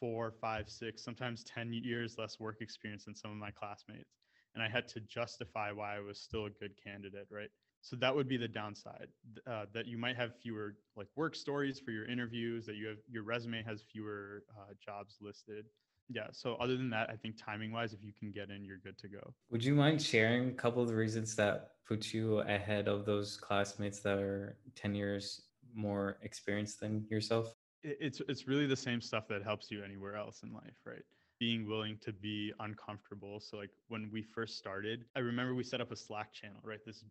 [0.00, 4.16] four, five, six, sometimes 10 years less work experience than some of my classmates.
[4.54, 7.50] And I had to justify why I was still a good candidate, right?
[7.82, 9.08] So that would be the downside
[9.46, 12.98] uh, that you might have fewer like work stories for your interviews, that you have
[13.08, 15.66] your resume has fewer uh, jobs listed.
[16.08, 16.26] yeah.
[16.32, 18.98] So other than that, I think timing wise, if you can get in, you're good
[18.98, 19.34] to go.
[19.50, 23.36] Would you mind sharing a couple of the reasons that put you ahead of those
[23.36, 25.42] classmates that are 10 years
[25.74, 27.54] more experienced than yourself?
[27.82, 31.02] It's it's really the same stuff that helps you anywhere else in life, right?
[31.38, 33.40] Being willing to be uncomfortable.
[33.40, 36.80] So like when we first started, I remember we set up a Slack channel, right?
[36.84, 37.04] This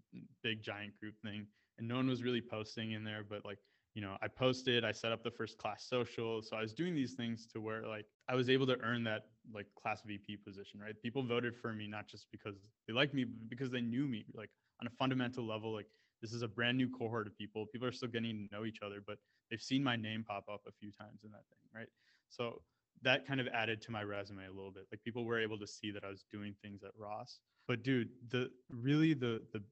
[0.43, 1.47] big giant group thing,
[1.79, 3.58] and no one was really posting in there, but like
[3.95, 6.41] you know, I posted, I set up the first class social.
[6.41, 9.25] So I was doing these things to where like I was able to earn that
[9.53, 10.93] like class VP position, right?
[11.01, 12.55] People voted for me not just because
[12.88, 15.73] they liked me, but because they knew me like on a fundamental level.
[15.73, 15.88] Like
[16.21, 17.65] this is a brand new cohort of people.
[17.65, 19.17] People are still getting to know each other, but
[19.49, 21.88] they've seen my name pop up a few times in that thing, right?
[22.29, 22.62] So
[23.01, 24.86] that kind of added to my resume a little bit.
[24.91, 27.39] Like people were able to see that I was doing things at Ross.
[27.67, 29.63] But dude, the really the the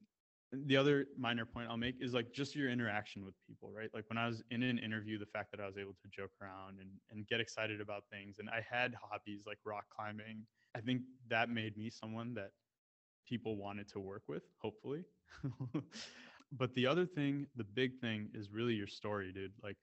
[0.53, 3.89] the other minor point I'll make is like just your interaction with people, right?
[3.93, 6.31] Like when I was in an interview, the fact that I was able to joke
[6.41, 10.79] around and, and get excited about things, and I had hobbies like rock climbing, I
[10.79, 12.51] think that made me someone that
[13.27, 15.03] people wanted to work with, hopefully.
[16.51, 19.51] but the other thing, the big thing is really your story, dude.
[19.63, 19.77] Like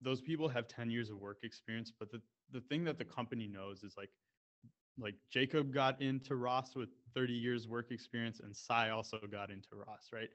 [0.00, 2.20] those people have 10 years of work experience, but the,
[2.52, 4.10] the thing that the company knows is like
[4.98, 9.68] like Jacob got into Ross with 30 years work experience and Sai also got into
[9.72, 10.28] Ross, right?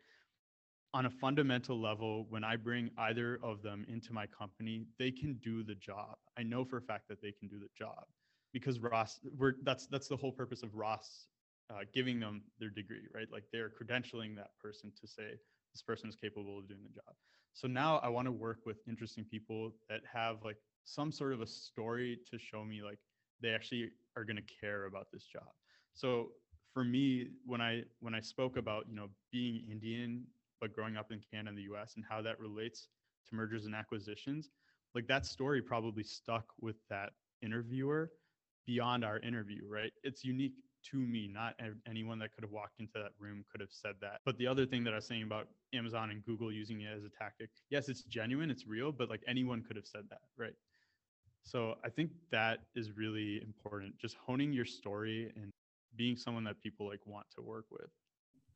[0.93, 5.39] On a fundamental level, when I bring either of them into my company, they can
[5.43, 6.15] do the job.
[6.37, 8.05] I know for a fact that they can do the job
[8.53, 11.27] because Ross, we're that's that's the whole purpose of Ross
[11.69, 13.27] uh, giving them their degree, right?
[13.31, 15.37] Like they're credentialing that person to say
[15.75, 17.15] this person is capable of doing the job.
[17.53, 21.41] So now I want to work with interesting people that have like some sort of
[21.41, 22.99] a story to show me like
[23.41, 25.49] they actually are going to care about this job.
[25.93, 26.29] So
[26.73, 30.23] for me, when I when I spoke about you know being Indian
[30.61, 31.93] but growing up in Canada and the U.S.
[31.97, 32.87] and how that relates
[33.27, 34.49] to mergers and acquisitions,
[34.93, 37.11] like that story probably stuck with that
[37.41, 38.11] interviewer
[38.65, 39.91] beyond our interview, right?
[40.03, 40.53] It's unique
[40.91, 41.29] to me.
[41.31, 41.55] Not
[41.89, 44.21] anyone that could have walked into that room could have said that.
[44.25, 47.03] But the other thing that I was saying about Amazon and Google using it as
[47.03, 50.53] a tactic, yes, it's genuine, it's real, but like anyone could have said that, right?
[51.43, 53.97] So I think that is really important.
[53.99, 55.51] Just honing your story and
[55.95, 57.89] being someone that people like want to work with.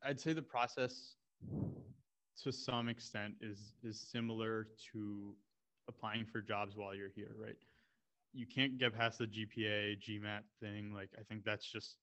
[0.02, 1.14] I'd say the process
[2.42, 5.34] to some extent is is similar to
[5.88, 7.56] applying for jobs while you're here, right?
[8.32, 10.92] You can't get past the GPA, GMAT thing.
[10.94, 11.96] Like I think that's just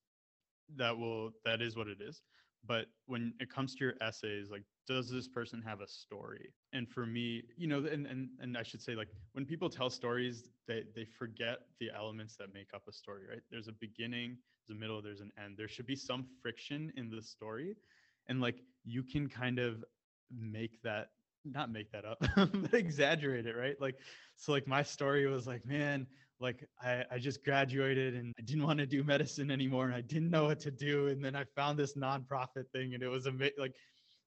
[0.75, 2.21] that will that is what it is.
[2.65, 6.53] But when it comes to your essays like does this person have a story?
[6.73, 9.89] And for me you know and and, and i should say like when people tell
[9.89, 13.41] stories they they forget the elements that make up a story right?
[13.49, 15.55] There's a beginning there's a middle there's an end.
[15.57, 17.75] There should be some friction in the story.
[18.27, 19.83] And like you can kind of
[20.31, 21.09] make that
[21.53, 23.95] not make that up but exaggerate it right like
[24.35, 26.07] so like my story was like man
[26.39, 30.01] like I, I just graduated and I didn't want to do medicine anymore and I
[30.01, 31.07] didn't know what to do.
[31.07, 33.73] And then I found this nonprofit thing and it was a like,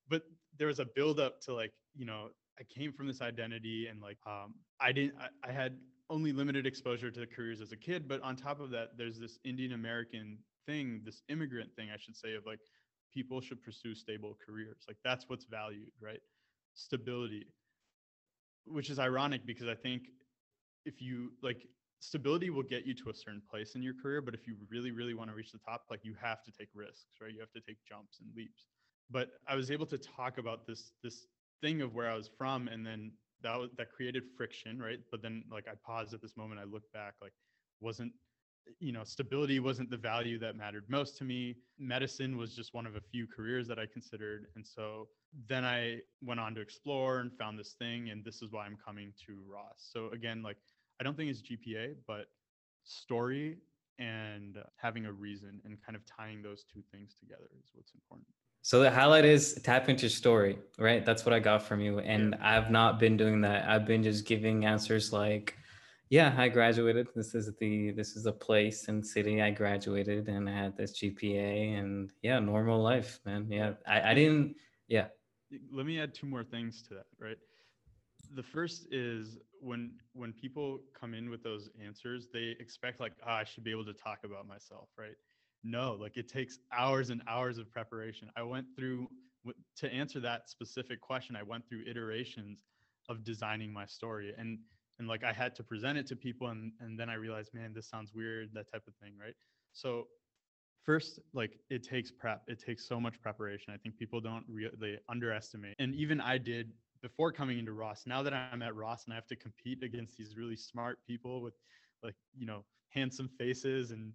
[0.08, 0.22] but
[0.58, 2.28] there was a buildup to like, you know,
[2.58, 5.78] I came from this identity and like, um, I didn't, I, I had
[6.10, 8.08] only limited exposure to careers as a kid.
[8.08, 12.16] But on top of that, there's this Indian American thing, this immigrant thing, I should
[12.16, 12.58] say, of like
[13.14, 14.84] people should pursue stable careers.
[14.88, 16.20] Like that's what's valued, right?
[16.74, 17.46] Stability,
[18.66, 20.02] which is ironic because I think
[20.84, 21.66] if you like
[22.00, 24.90] stability will get you to a certain place in your career but if you really
[24.90, 27.32] really want to reach the top like you have to take risks right?
[27.32, 28.66] You have to take jumps and leaps.
[29.10, 31.26] But i was able to talk about this this
[31.60, 34.98] thing of where i was from and then that was, that created friction right?
[35.10, 37.32] But then like i paused at this moment i looked back like
[37.80, 38.12] wasn't
[38.78, 42.86] you know stability wasn't the value that mattered most to me medicine was just one
[42.86, 45.08] of a few careers that i considered and so
[45.48, 48.78] then i went on to explore and found this thing and this is why i'm
[48.84, 50.56] coming to ross so again like
[51.00, 52.26] I don't think it's GPA, but
[52.84, 53.56] story
[53.98, 58.26] and having a reason and kind of tying those two things together is what's important.
[58.62, 61.04] So the highlight is tap into your story, right?
[61.04, 62.00] That's what I got from you.
[62.00, 62.56] And yeah.
[62.56, 63.66] I've not been doing that.
[63.66, 65.56] I've been just giving answers like,
[66.10, 67.08] yeah, I graduated.
[67.14, 70.98] This is the this is the place and city I graduated and I had this
[70.98, 73.46] GPA and yeah, normal life, man.
[73.50, 73.72] Yeah.
[73.86, 74.56] I, I didn't
[74.88, 75.06] yeah.
[75.72, 77.38] Let me add two more things to that, right?
[78.34, 83.32] the first is when when people come in with those answers they expect like oh,
[83.32, 85.16] i should be able to talk about myself right
[85.64, 89.08] no like it takes hours and hours of preparation i went through
[89.76, 92.64] to answer that specific question i went through iterations
[93.08, 94.58] of designing my story and
[95.00, 97.72] and like i had to present it to people and and then i realized man
[97.74, 99.34] this sounds weird that type of thing right?
[99.72, 100.06] So
[100.84, 103.74] first like it takes prep it takes so much preparation.
[103.74, 105.74] I think people don't really underestimate.
[105.78, 106.70] And even i did
[107.02, 108.02] before coming into Ross.
[108.06, 111.40] Now that I'm at Ross and I have to compete against these really smart people
[111.40, 111.54] with
[112.02, 114.12] like you know handsome faces and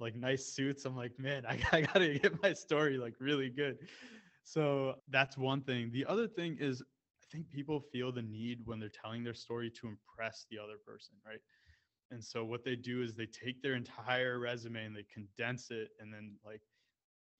[0.00, 3.78] like nice suits i'm like man i, I gotta get my story like really good.
[4.44, 5.90] So that's one thing.
[5.92, 6.82] The other thing is
[7.30, 11.14] think people feel the need when they're telling their story to impress the other person
[11.26, 11.40] right
[12.10, 15.90] and so what they do is they take their entire resume and they condense it
[16.00, 16.62] and then like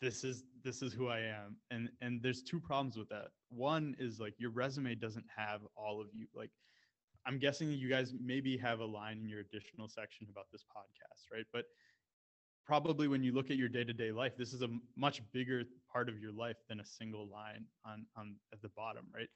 [0.00, 1.56] this is this is who I am.
[1.70, 3.28] And and there's two problems with that.
[3.48, 6.26] One is like your resume doesn't have all of you.
[6.34, 6.50] Like
[7.26, 11.32] I'm guessing you guys maybe have a line in your additional section about this podcast,
[11.32, 11.44] right?
[11.52, 11.64] But
[12.64, 16.18] probably when you look at your day-to-day life, this is a much bigger part of
[16.18, 19.28] your life than a single line on on at the bottom, right?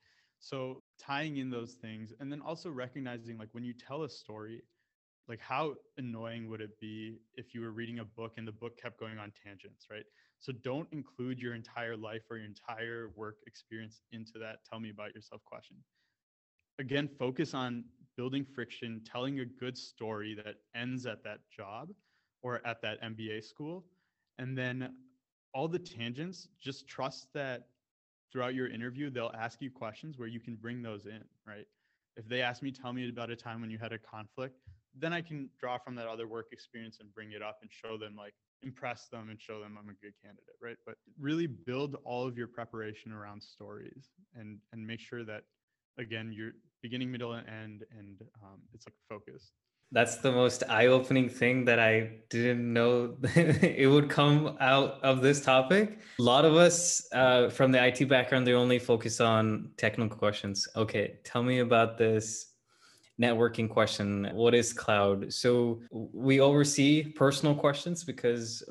[0.43, 4.61] So tying in those things and then also recognizing like when you tell a story,
[5.29, 8.77] like how annoying would it be if you were reading a book and the book
[8.77, 10.05] kept going on tangents, right?
[10.41, 14.91] So don't include your entire life or your entire work experience into that tell me
[14.91, 15.77] about yourself question.
[16.81, 17.85] Again, focus on
[18.17, 21.91] building friction, telling a good story that ends at that job
[22.43, 23.85] or at that MBA school.
[24.39, 24.93] And then
[25.55, 27.69] all the tangents, just trust that
[28.33, 31.67] throughout your interview, they'll ask you questions where you can bring those in, right?
[32.17, 34.57] If they ask me, tell me about a time when you had a conflict,
[34.99, 37.97] then I can draw from that other work experience and bring it up and show
[37.97, 40.77] them like impress them and show them I'm a good candidate, right?
[40.87, 45.45] But really build all of your preparation around stories and and make sure that
[45.99, 46.53] again you're
[46.83, 49.53] beginning, middle, and end, and um, it's like focused.
[49.93, 55.45] That's the most eye-opening thing that I didn't know it would come out of this
[55.45, 55.99] topic.
[56.19, 60.67] A lot of us uh, from the IT background, they only focus on technical questions.
[60.77, 62.53] Okay, tell me about this
[63.21, 68.63] networking question what is cloud so we oversee personal questions because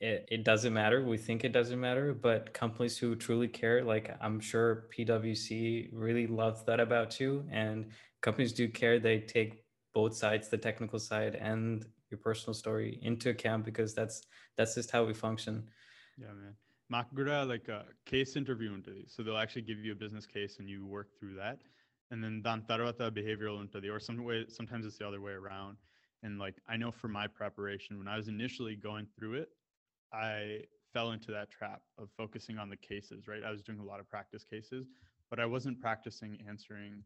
[0.00, 4.16] it, it doesn't matter we think it doesn't matter but companies who truly care like
[4.20, 7.86] i'm sure pwc really loves that about you and
[8.22, 13.30] companies do care they take both sides the technical side and your personal story into
[13.30, 14.22] account because that's
[14.56, 15.68] that's just how we function.
[16.18, 16.54] Yeah man.
[16.92, 20.56] Makgura like a case interview into these so they'll actually give you a business case
[20.58, 21.58] and you work through that.
[22.10, 25.76] And then dan tarvata behavioral the or some way sometimes it's the other way around.
[26.22, 29.48] And like i know for my preparation when i was initially going through it
[30.12, 30.58] i
[30.92, 33.42] fell into that trap of focusing on the cases right?
[33.46, 34.88] I was doing a lot of practice cases
[35.30, 37.02] but i wasn't practicing answering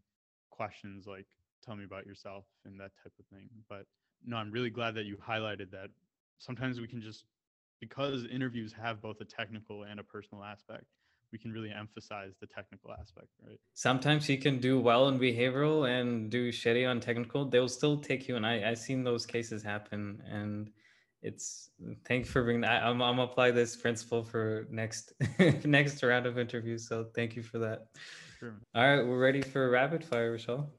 [0.51, 1.27] questions like
[1.65, 3.87] tell me about yourself and that type of thing but
[4.25, 5.89] no i'm really glad that you highlighted that
[6.39, 7.25] sometimes we can just
[7.81, 10.87] because interviews have both a technical and a personal aspect
[11.35, 13.59] we can really emphasize the technical aspect, right?
[13.75, 17.45] Sometimes you can do well in behavioral and do shitty on technical.
[17.45, 20.71] They'll still take you, and I I've seen those cases happen, and
[21.23, 21.71] it's
[22.07, 22.85] thank you for bringing that.
[22.85, 25.13] I'm I'm apply this principle for next
[25.65, 26.89] next round of interviews.
[26.89, 27.89] So thank you for that.
[28.39, 28.55] Sure.
[28.77, 30.71] All right, we're ready for rapid fire, Rochelle.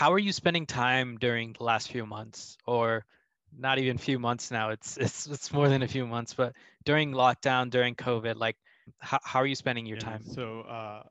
[0.00, 3.04] How are you spending time during the last few months, or
[3.52, 4.70] not even few months now?
[4.70, 6.54] It's it's it's more than a few months, but
[6.86, 8.56] during lockdown, during COVID, like
[8.98, 10.24] how, how are you spending your yeah, time?
[10.24, 11.02] So, uh,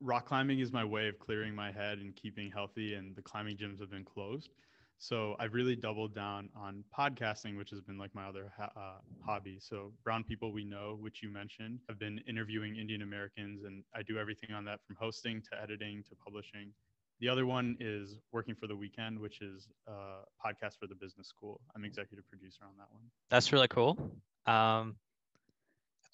[0.00, 3.56] rock climbing is my way of clearing my head and keeping healthy, and the climbing
[3.56, 4.50] gyms have been closed.
[4.98, 8.98] So I've really doubled down on podcasting, which has been like my other ha- uh,
[9.26, 9.58] hobby.
[9.60, 14.02] So Brown People We Know, which you mentioned, have been interviewing Indian Americans, and I
[14.02, 16.72] do everything on that from hosting to editing to publishing.
[17.20, 21.28] The other one is Working for the Weekend, which is a podcast for the business
[21.28, 21.60] school.
[21.76, 23.02] I'm executive producer on that one.
[23.28, 23.98] That's really cool.
[24.46, 24.96] Um,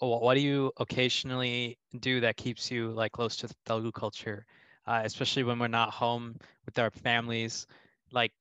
[0.01, 4.45] what do you occasionally do that keeps you like close to Telugu culture,
[4.87, 6.37] uh, especially when we're not home
[6.67, 7.67] with our families?
[8.11, 8.33] Like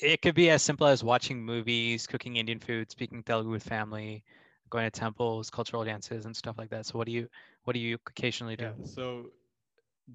[0.00, 4.22] it could be as simple as watching movies, cooking Indian food, speaking Telugu with family,
[4.70, 6.86] going to temples, cultural dances, and stuff like that.
[6.86, 7.28] So what do you
[7.64, 8.64] what do you occasionally do?
[8.64, 9.30] Yeah, so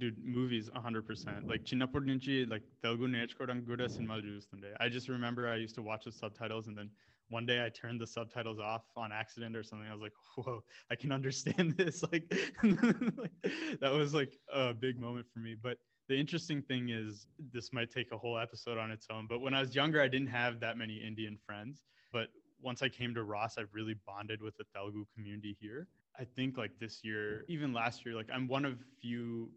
[0.00, 5.42] dude movies 100% like chinnapur nunchi like telugu నేర్చుకోవడానికి కూడా సినిమాలు చూస్తుండే I just remember
[5.54, 6.90] I used to watch the subtitles and then
[7.28, 9.88] one day I turned the subtitles off on accident or something.
[9.88, 12.02] I was like, whoa, I can understand this.
[12.02, 12.28] Like,
[13.82, 15.56] that was like a big moment for me.
[15.66, 19.26] But the interesting thing is, this might take a whole episode on its own.
[19.26, 21.82] But when I was younger, I didn't have that many Indian friends.
[22.12, 22.28] But
[22.60, 25.88] once I came to Ross, I've really bonded with the Telugu community here.
[26.18, 29.50] I think like this year, even last year, like I'm one of few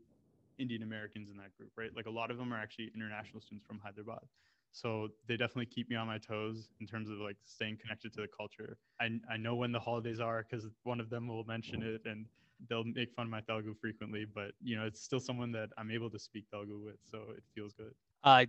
[0.63, 1.91] Indian Americans in that group, right?
[1.99, 4.25] Like a lot of them are actually international students from Hyderabad.
[4.73, 8.23] So they definitely keep me on my toes in terms of like staying connected to
[8.23, 8.79] the culture.
[9.01, 12.25] I, I know when the holidays are because one of them will mention it and
[12.69, 15.91] they'll make fun of my Telugu frequently, but you know, it's still someone that I'm
[15.91, 17.01] able to speak Telugu with.
[17.11, 17.93] So it feels good.
[18.25, 18.47] Uh,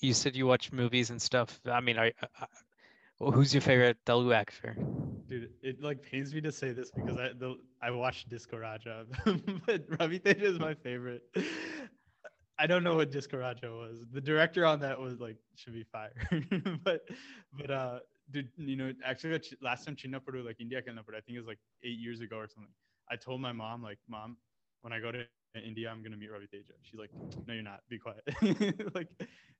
[0.00, 1.60] you said you watch movies and stuff.
[1.64, 2.12] I mean, are,
[3.20, 4.76] uh, who's your favorite Telugu actor?
[5.28, 9.06] Dude, it like pains me to say this because I the, I watched Disco Raja,
[9.66, 11.22] but Ravi Teja is my favorite.
[12.58, 14.04] I don't know what Disco Raja was.
[14.12, 16.14] The director on that was like should be fired.
[16.84, 17.02] but
[17.52, 17.98] but uh
[18.30, 21.58] dude, you know, actually last time Chinnapadu, like India Kannapadu, I think it was like
[21.82, 22.72] eight years ago or something.
[23.10, 24.36] I told my mom, like, mom,
[24.82, 25.24] when I go to
[25.60, 26.72] India, I'm gonna meet Ravi Teja.
[26.82, 27.10] She's like,
[27.46, 27.80] no, you're not.
[27.88, 28.22] Be quiet.
[28.94, 29.08] like,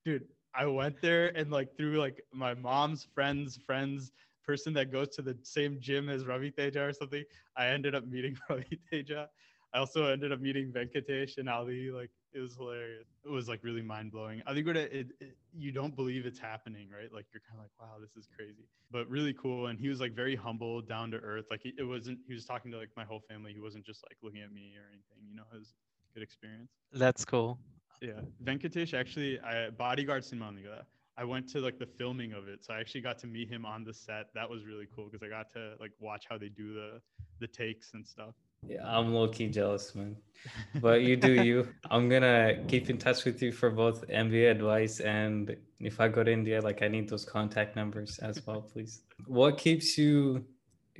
[0.04, 4.12] dude, I went there and like through like my mom's friends, friends,
[4.44, 7.24] person that goes to the same gym as Ravi Teja or something.
[7.56, 9.28] I ended up meeting Ravi Teja.
[9.72, 11.90] I also ended up meeting Venkatesh and Ali.
[11.90, 13.06] Like it was hilarious.
[13.24, 14.42] It was like really mind blowing.
[14.46, 17.12] I think what it, it, it, you don't believe it's happening, right?
[17.12, 19.68] Like you're kind of like, wow, this is crazy, but really cool.
[19.68, 21.46] And he was like very humble, down to earth.
[21.50, 22.18] Like it wasn't.
[22.26, 23.52] He was talking to like my whole family.
[23.52, 25.28] He wasn't just like looking at me or anything.
[25.28, 25.74] You know, it was
[26.12, 26.72] good experience.
[26.92, 27.58] That's cool.
[28.02, 30.82] Yeah, Venkatesh actually, I bodyguard Sinmaniga.
[31.16, 33.64] I went to like the filming of it, so I actually got to meet him
[33.64, 34.26] on the set.
[34.34, 37.00] That was really cool because I got to like watch how they do the
[37.40, 38.34] the takes and stuff.
[38.68, 40.16] Yeah, I'm low key jealous, man.
[40.80, 41.68] But you do you.
[41.90, 46.22] I'm gonna keep in touch with you for both MBA advice and if I go
[46.22, 49.02] to India, like I need those contact numbers as well, please.
[49.26, 50.44] What keeps you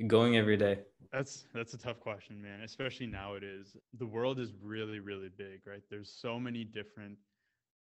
[0.07, 0.79] going every day?
[1.11, 2.61] That's that's a tough question, man.
[2.61, 5.83] Especially nowadays, the world is really really big, right?
[5.89, 7.17] There's so many different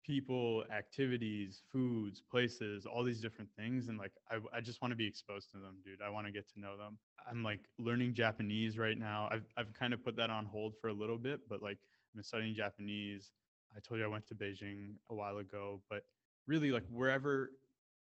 [0.03, 3.89] people, activities, foods, places, all these different things.
[3.89, 6.01] And like, I, I just want to be exposed to them, dude.
[6.05, 6.99] I want to get to know them.
[7.31, 9.29] I'm like learning Japanese right now.
[9.31, 11.79] I've, I've kind of put that on hold for a little bit, but like,
[12.15, 13.31] been studying Japanese.
[13.77, 16.03] I told you I went to Beijing a while ago, but
[16.49, 17.53] really, like, wherever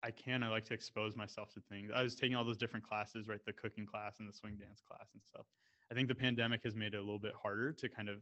[0.03, 1.89] I can, I like to expose myself to things.
[1.95, 3.43] I was taking all those different classes, right?
[3.43, 5.45] The cooking class and the swing dance class and stuff.
[5.91, 8.17] I think the pandemic has made it a little bit harder to kind of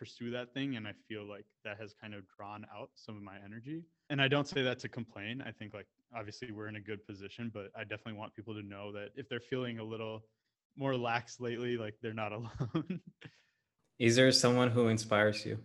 [0.00, 3.22] pursue that thing and i feel like that has kind of drawn out some of
[3.22, 3.82] my energy.
[4.08, 5.44] And i don't say that to complain.
[5.46, 5.86] I think like
[6.16, 9.28] obviously we're in a good position but i definitely want people to know that if
[9.28, 10.24] they're feeling a little
[10.76, 13.00] more lax lately like they're not alone.
[13.98, 15.58] Is there someone who inspires you?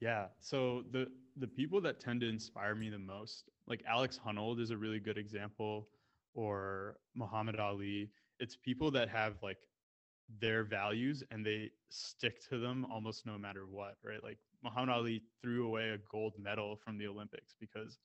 [0.00, 0.26] Yeah.
[0.40, 1.06] So the
[1.36, 5.00] the people that tend to inspire me the most like alex Honnold is a really
[5.00, 5.88] good example
[6.34, 8.10] or muhammad ali.
[8.40, 9.58] It's people that have like
[10.40, 14.22] their values and they stick to them almost no matter what, right?
[14.22, 17.98] Like Muhammad Ali threw away a gold medal from the Olympics because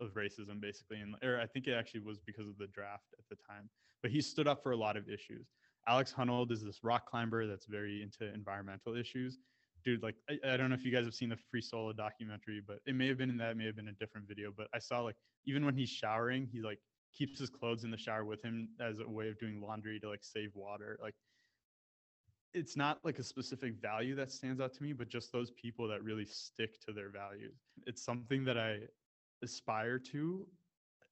[0.00, 1.00] of racism, basically.
[1.00, 3.70] And or I think it actually was because of the draft at the time.
[4.02, 5.48] But he stood up for a lot of issues.
[5.88, 9.38] Alex Honnold is this rock climber that's very into environmental issues.
[9.84, 12.62] Dude, like I, I don't know if you guys have seen the Free Solo documentary,
[12.64, 14.52] but it may have been in that, may have been a different video.
[14.56, 15.16] But I saw like
[15.46, 16.78] even when he's showering, he like
[17.12, 20.08] keeps his clothes in the shower with him as a way of doing laundry to
[20.08, 20.98] like save water.
[21.02, 21.14] Like
[22.54, 25.88] it's not like a specific value that stands out to me, but just those people
[25.88, 27.56] that really stick to their values.
[27.86, 28.80] It's something that I
[29.42, 30.46] aspire to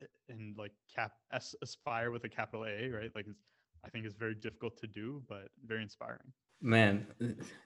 [0.02, 3.10] eh, and like cap aspire with a capital A, right?
[3.14, 3.44] Like it's
[3.84, 6.32] I think it's very difficult to do, but very inspiring.
[6.60, 7.06] Man,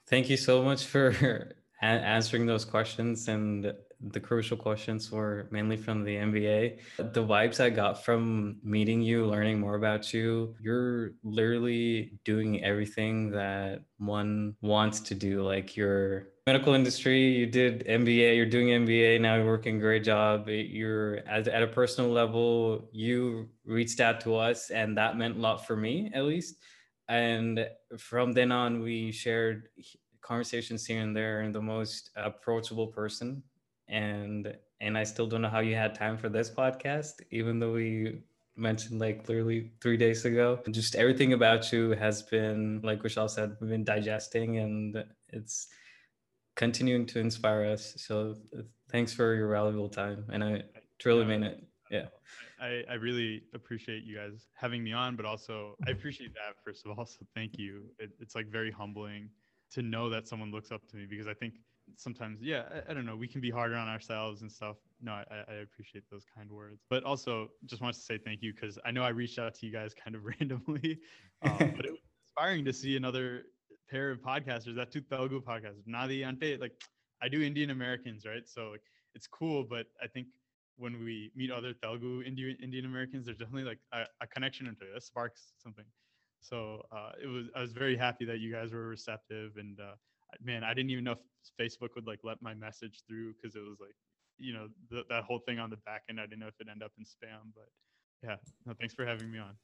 [0.07, 1.53] thank you so much for
[1.83, 3.73] answering those questions and
[4.11, 6.79] the crucial questions were mainly from the MBA.
[6.99, 13.31] The vibes I got from meeting you, learning more about you, you're literally doing everything
[13.31, 15.43] that one wants to do.
[15.43, 20.05] Like your medical industry, you did MBA, you're doing MBA, now you're working a great
[20.05, 20.49] job.
[20.49, 25.41] You're at, at a personal level, you reached out to us, and that meant a
[25.41, 26.57] lot for me, at least.
[27.09, 27.67] And
[27.99, 29.69] from then on, we shared
[30.25, 33.43] conversations here and there and the most approachable person
[33.89, 37.73] and and I still don't know how you had time for this podcast, even though
[37.73, 38.23] we
[38.57, 40.61] mentioned like literally three days ago.
[40.71, 45.69] Just everything about you has been, like Vishal said, we've been digesting and it's
[46.55, 47.95] continuing to inspire us.
[47.97, 48.35] So
[48.91, 50.25] thanks for your valuable time.
[50.33, 50.63] And I
[50.99, 51.65] truly mean it.
[51.91, 52.07] Yeah.
[52.61, 56.85] I, I really appreciate you guys having me on, but also I appreciate that first
[56.85, 57.07] of all.
[57.07, 57.85] So thank you.
[57.99, 59.31] It, it's like very humbling
[59.75, 61.55] to know that someone looks up to me because I think
[61.97, 64.77] sometimes yeah I, I, don't know we can be harder on ourselves and stuff.
[65.01, 66.81] No I, I appreciate those kind words.
[66.89, 69.67] But also just wanted to say thank you because i know i reached out to
[69.67, 70.99] you guys kind of randomly
[71.43, 73.43] um, but it was inspiring to see another
[73.91, 76.73] pair of podcasters that two telugu podcasters nadi ante like
[77.23, 78.49] i do indian americans right?
[78.49, 78.83] So like
[79.15, 80.27] it's cool but i think
[80.77, 84.85] when we meet other telugu indian indian americans there's definitely like a, a connection into
[84.85, 85.03] it.
[85.03, 85.85] Sparks something
[86.45, 89.95] so uh, it was i was very happy that you guys were receptive and uh,
[90.43, 91.19] man, I didn't even know if
[91.61, 93.95] Facebook would like let my message through because it was like,
[94.39, 94.69] you know,
[95.09, 96.19] that whole thing on the back end.
[96.19, 97.69] I didn't know if it ended up in spam, but
[98.23, 98.37] yeah,
[98.67, 99.57] no, thanks for having me on.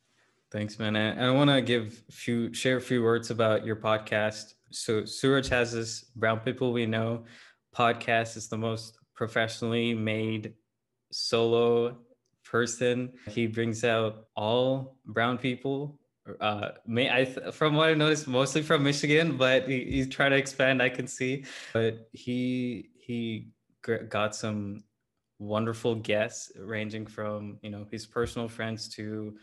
[0.53, 0.97] Thanks, man.
[0.97, 4.55] And I want to give few share a few words about your podcast.
[4.71, 7.25] So Suraj has this Brown People We Know
[7.75, 8.37] podcast.
[8.37, 10.55] It's the most professionally made
[11.13, 11.99] solo
[12.45, 13.13] person.
[13.29, 16.00] He brings out all brown people
[16.41, 20.37] uh may i from what i noticed mostly from michigan but he, he's trying to
[20.37, 21.45] expand i can see.
[21.73, 23.51] But he he
[24.09, 24.85] got some
[25.39, 29.37] wonderful guests ranging from you know his personal friends to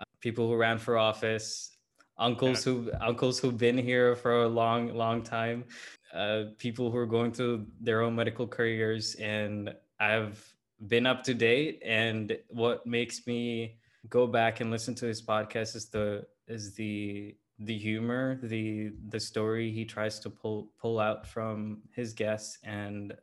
[0.00, 1.76] uh, people who ran for office
[2.18, 5.64] uncles who uncles who've been here for a long long time
[6.12, 9.14] uh, people who are going through their own medical careers.
[9.16, 10.54] And i've
[10.88, 11.80] been up to date.
[11.84, 13.78] And what makes me
[14.08, 19.20] go back and listen to his podcast is the is the the humor the the
[19.20, 23.14] story he tries to pull pull out from his guests and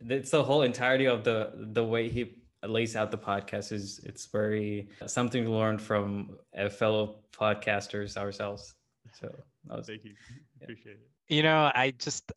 [0.00, 2.34] it's the whole entirety of the the way he
[2.66, 6.36] lays out the podcast is it's very something to learn from
[6.70, 8.74] fellow podcasters ourselves.
[9.20, 9.32] So
[9.68, 10.14] was, thank you.
[10.60, 11.34] Appreciate it.
[11.34, 12.32] You know i just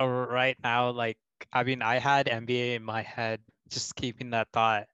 [0.00, 1.16] uh, right now like
[1.52, 4.86] i mean i had mba in my head just keeping that thought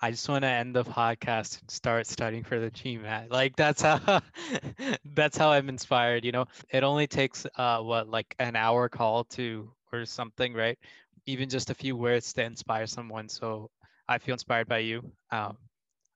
[0.00, 3.30] I just want to end the podcast and start studying for the GMAT.
[3.30, 4.20] Like that's how
[5.04, 6.24] that's how I'm inspired.
[6.24, 10.78] You know, it only takes uh what like an hour call to or something, right?
[11.26, 13.28] even just a few words to inspire someone.
[13.28, 13.70] So
[14.08, 15.12] I feel inspired by you.
[15.30, 15.58] Um,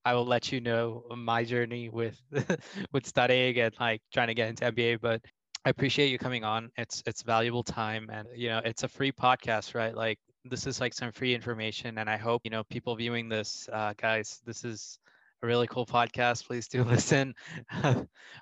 [0.04, 2.20] I will let you know my journey with
[2.92, 4.96] with studying and like trying to get into MBA.
[4.96, 5.22] But
[5.64, 6.70] I appreciate you coming on.
[6.76, 9.94] It's it's valuable time, and you know it's a free podcast, right?
[9.94, 13.68] Like this is like some free information, and I hope you know people viewing this,
[13.72, 14.40] uh, guys.
[14.44, 14.98] This is
[15.42, 16.46] a really cool podcast.
[16.46, 17.34] Please do listen.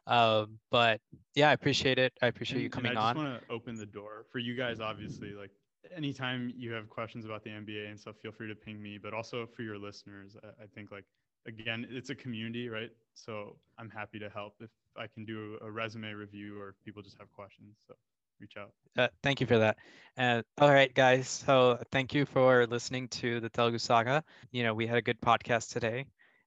[0.06, 1.00] um, but
[1.34, 2.12] yeah, I appreciate it.
[2.22, 3.16] I appreciate and, you coming on.
[3.16, 4.80] I just want to open the door for you guys.
[4.80, 5.50] Obviously, like
[5.94, 8.98] anytime you have questions about the MBA and stuff, feel free to ping me.
[8.98, 11.04] But also for your listeners, I, I think like
[11.46, 12.90] again, it's a community, right?
[13.14, 17.02] So I'm happy to help if I can do a resume review or if people
[17.02, 17.76] just have questions.
[17.86, 17.94] So
[18.40, 18.72] reach out.
[18.96, 19.76] Uh, thank you for that.
[20.18, 21.28] Uh, all right, guys.
[21.28, 24.24] So thank you for listening to the Telugu Saga.
[24.50, 26.06] You know, we had a good podcast today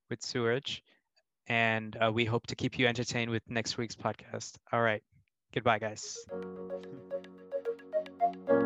[0.10, 0.80] with Suraj,
[1.48, 4.58] and uh, we hope to keep you entertained with next week's podcast.
[4.72, 5.04] All right.
[5.54, 6.26] Goodbye, guys.